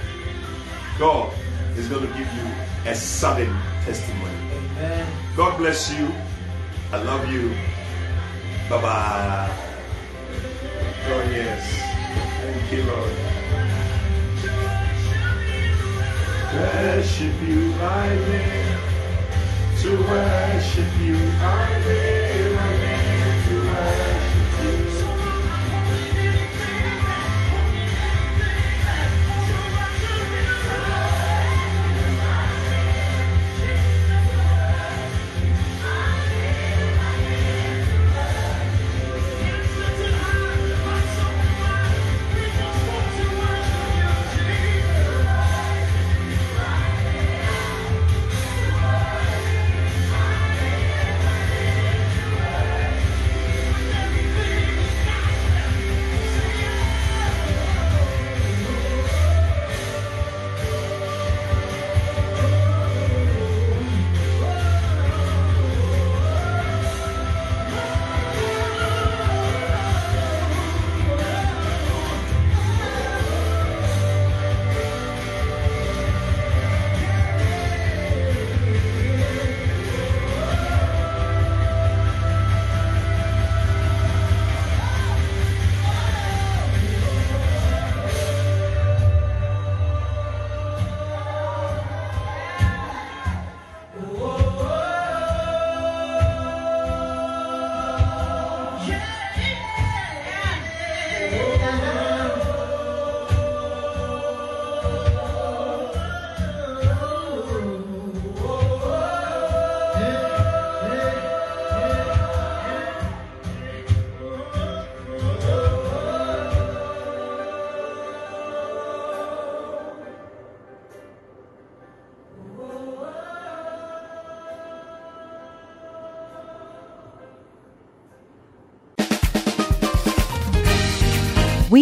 [0.97, 1.33] God
[1.75, 2.47] is going to give you
[2.85, 3.53] a sudden
[3.83, 4.33] testimony.
[4.55, 5.05] Amen.
[5.35, 6.09] God bless you.
[6.93, 7.49] I love you.
[8.69, 9.57] Bye bye.
[11.09, 11.67] Oh, yes.
[12.39, 13.11] Thank you, Lord.
[16.55, 18.79] Worship you, I live.
[19.81, 21.87] To worship you, I live.
[21.87, 22.46] I live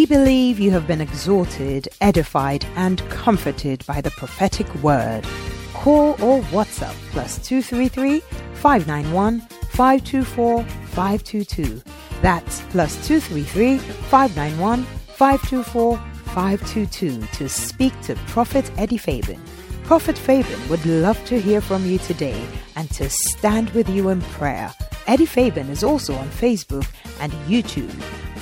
[0.05, 5.25] We believe you have been exhorted, edified, and comforted by the prophetic word.
[5.73, 8.19] Call or WhatsApp plus 233
[8.53, 11.81] 591 524 522.
[12.21, 19.41] That's plus 233 591 524 522 to speak to Prophet Eddie Fabin.
[19.85, 22.45] Prophet Fabin would love to hear from you today
[22.75, 24.71] and to stand with you in prayer.
[25.07, 26.87] Eddie Fabin is also on Facebook
[27.19, 27.91] and YouTube.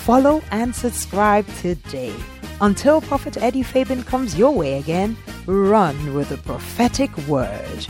[0.03, 2.13] Follow and subscribe today.
[2.59, 5.15] Until Prophet Eddie Fabin comes your way again,
[5.45, 7.87] run with the prophetic word.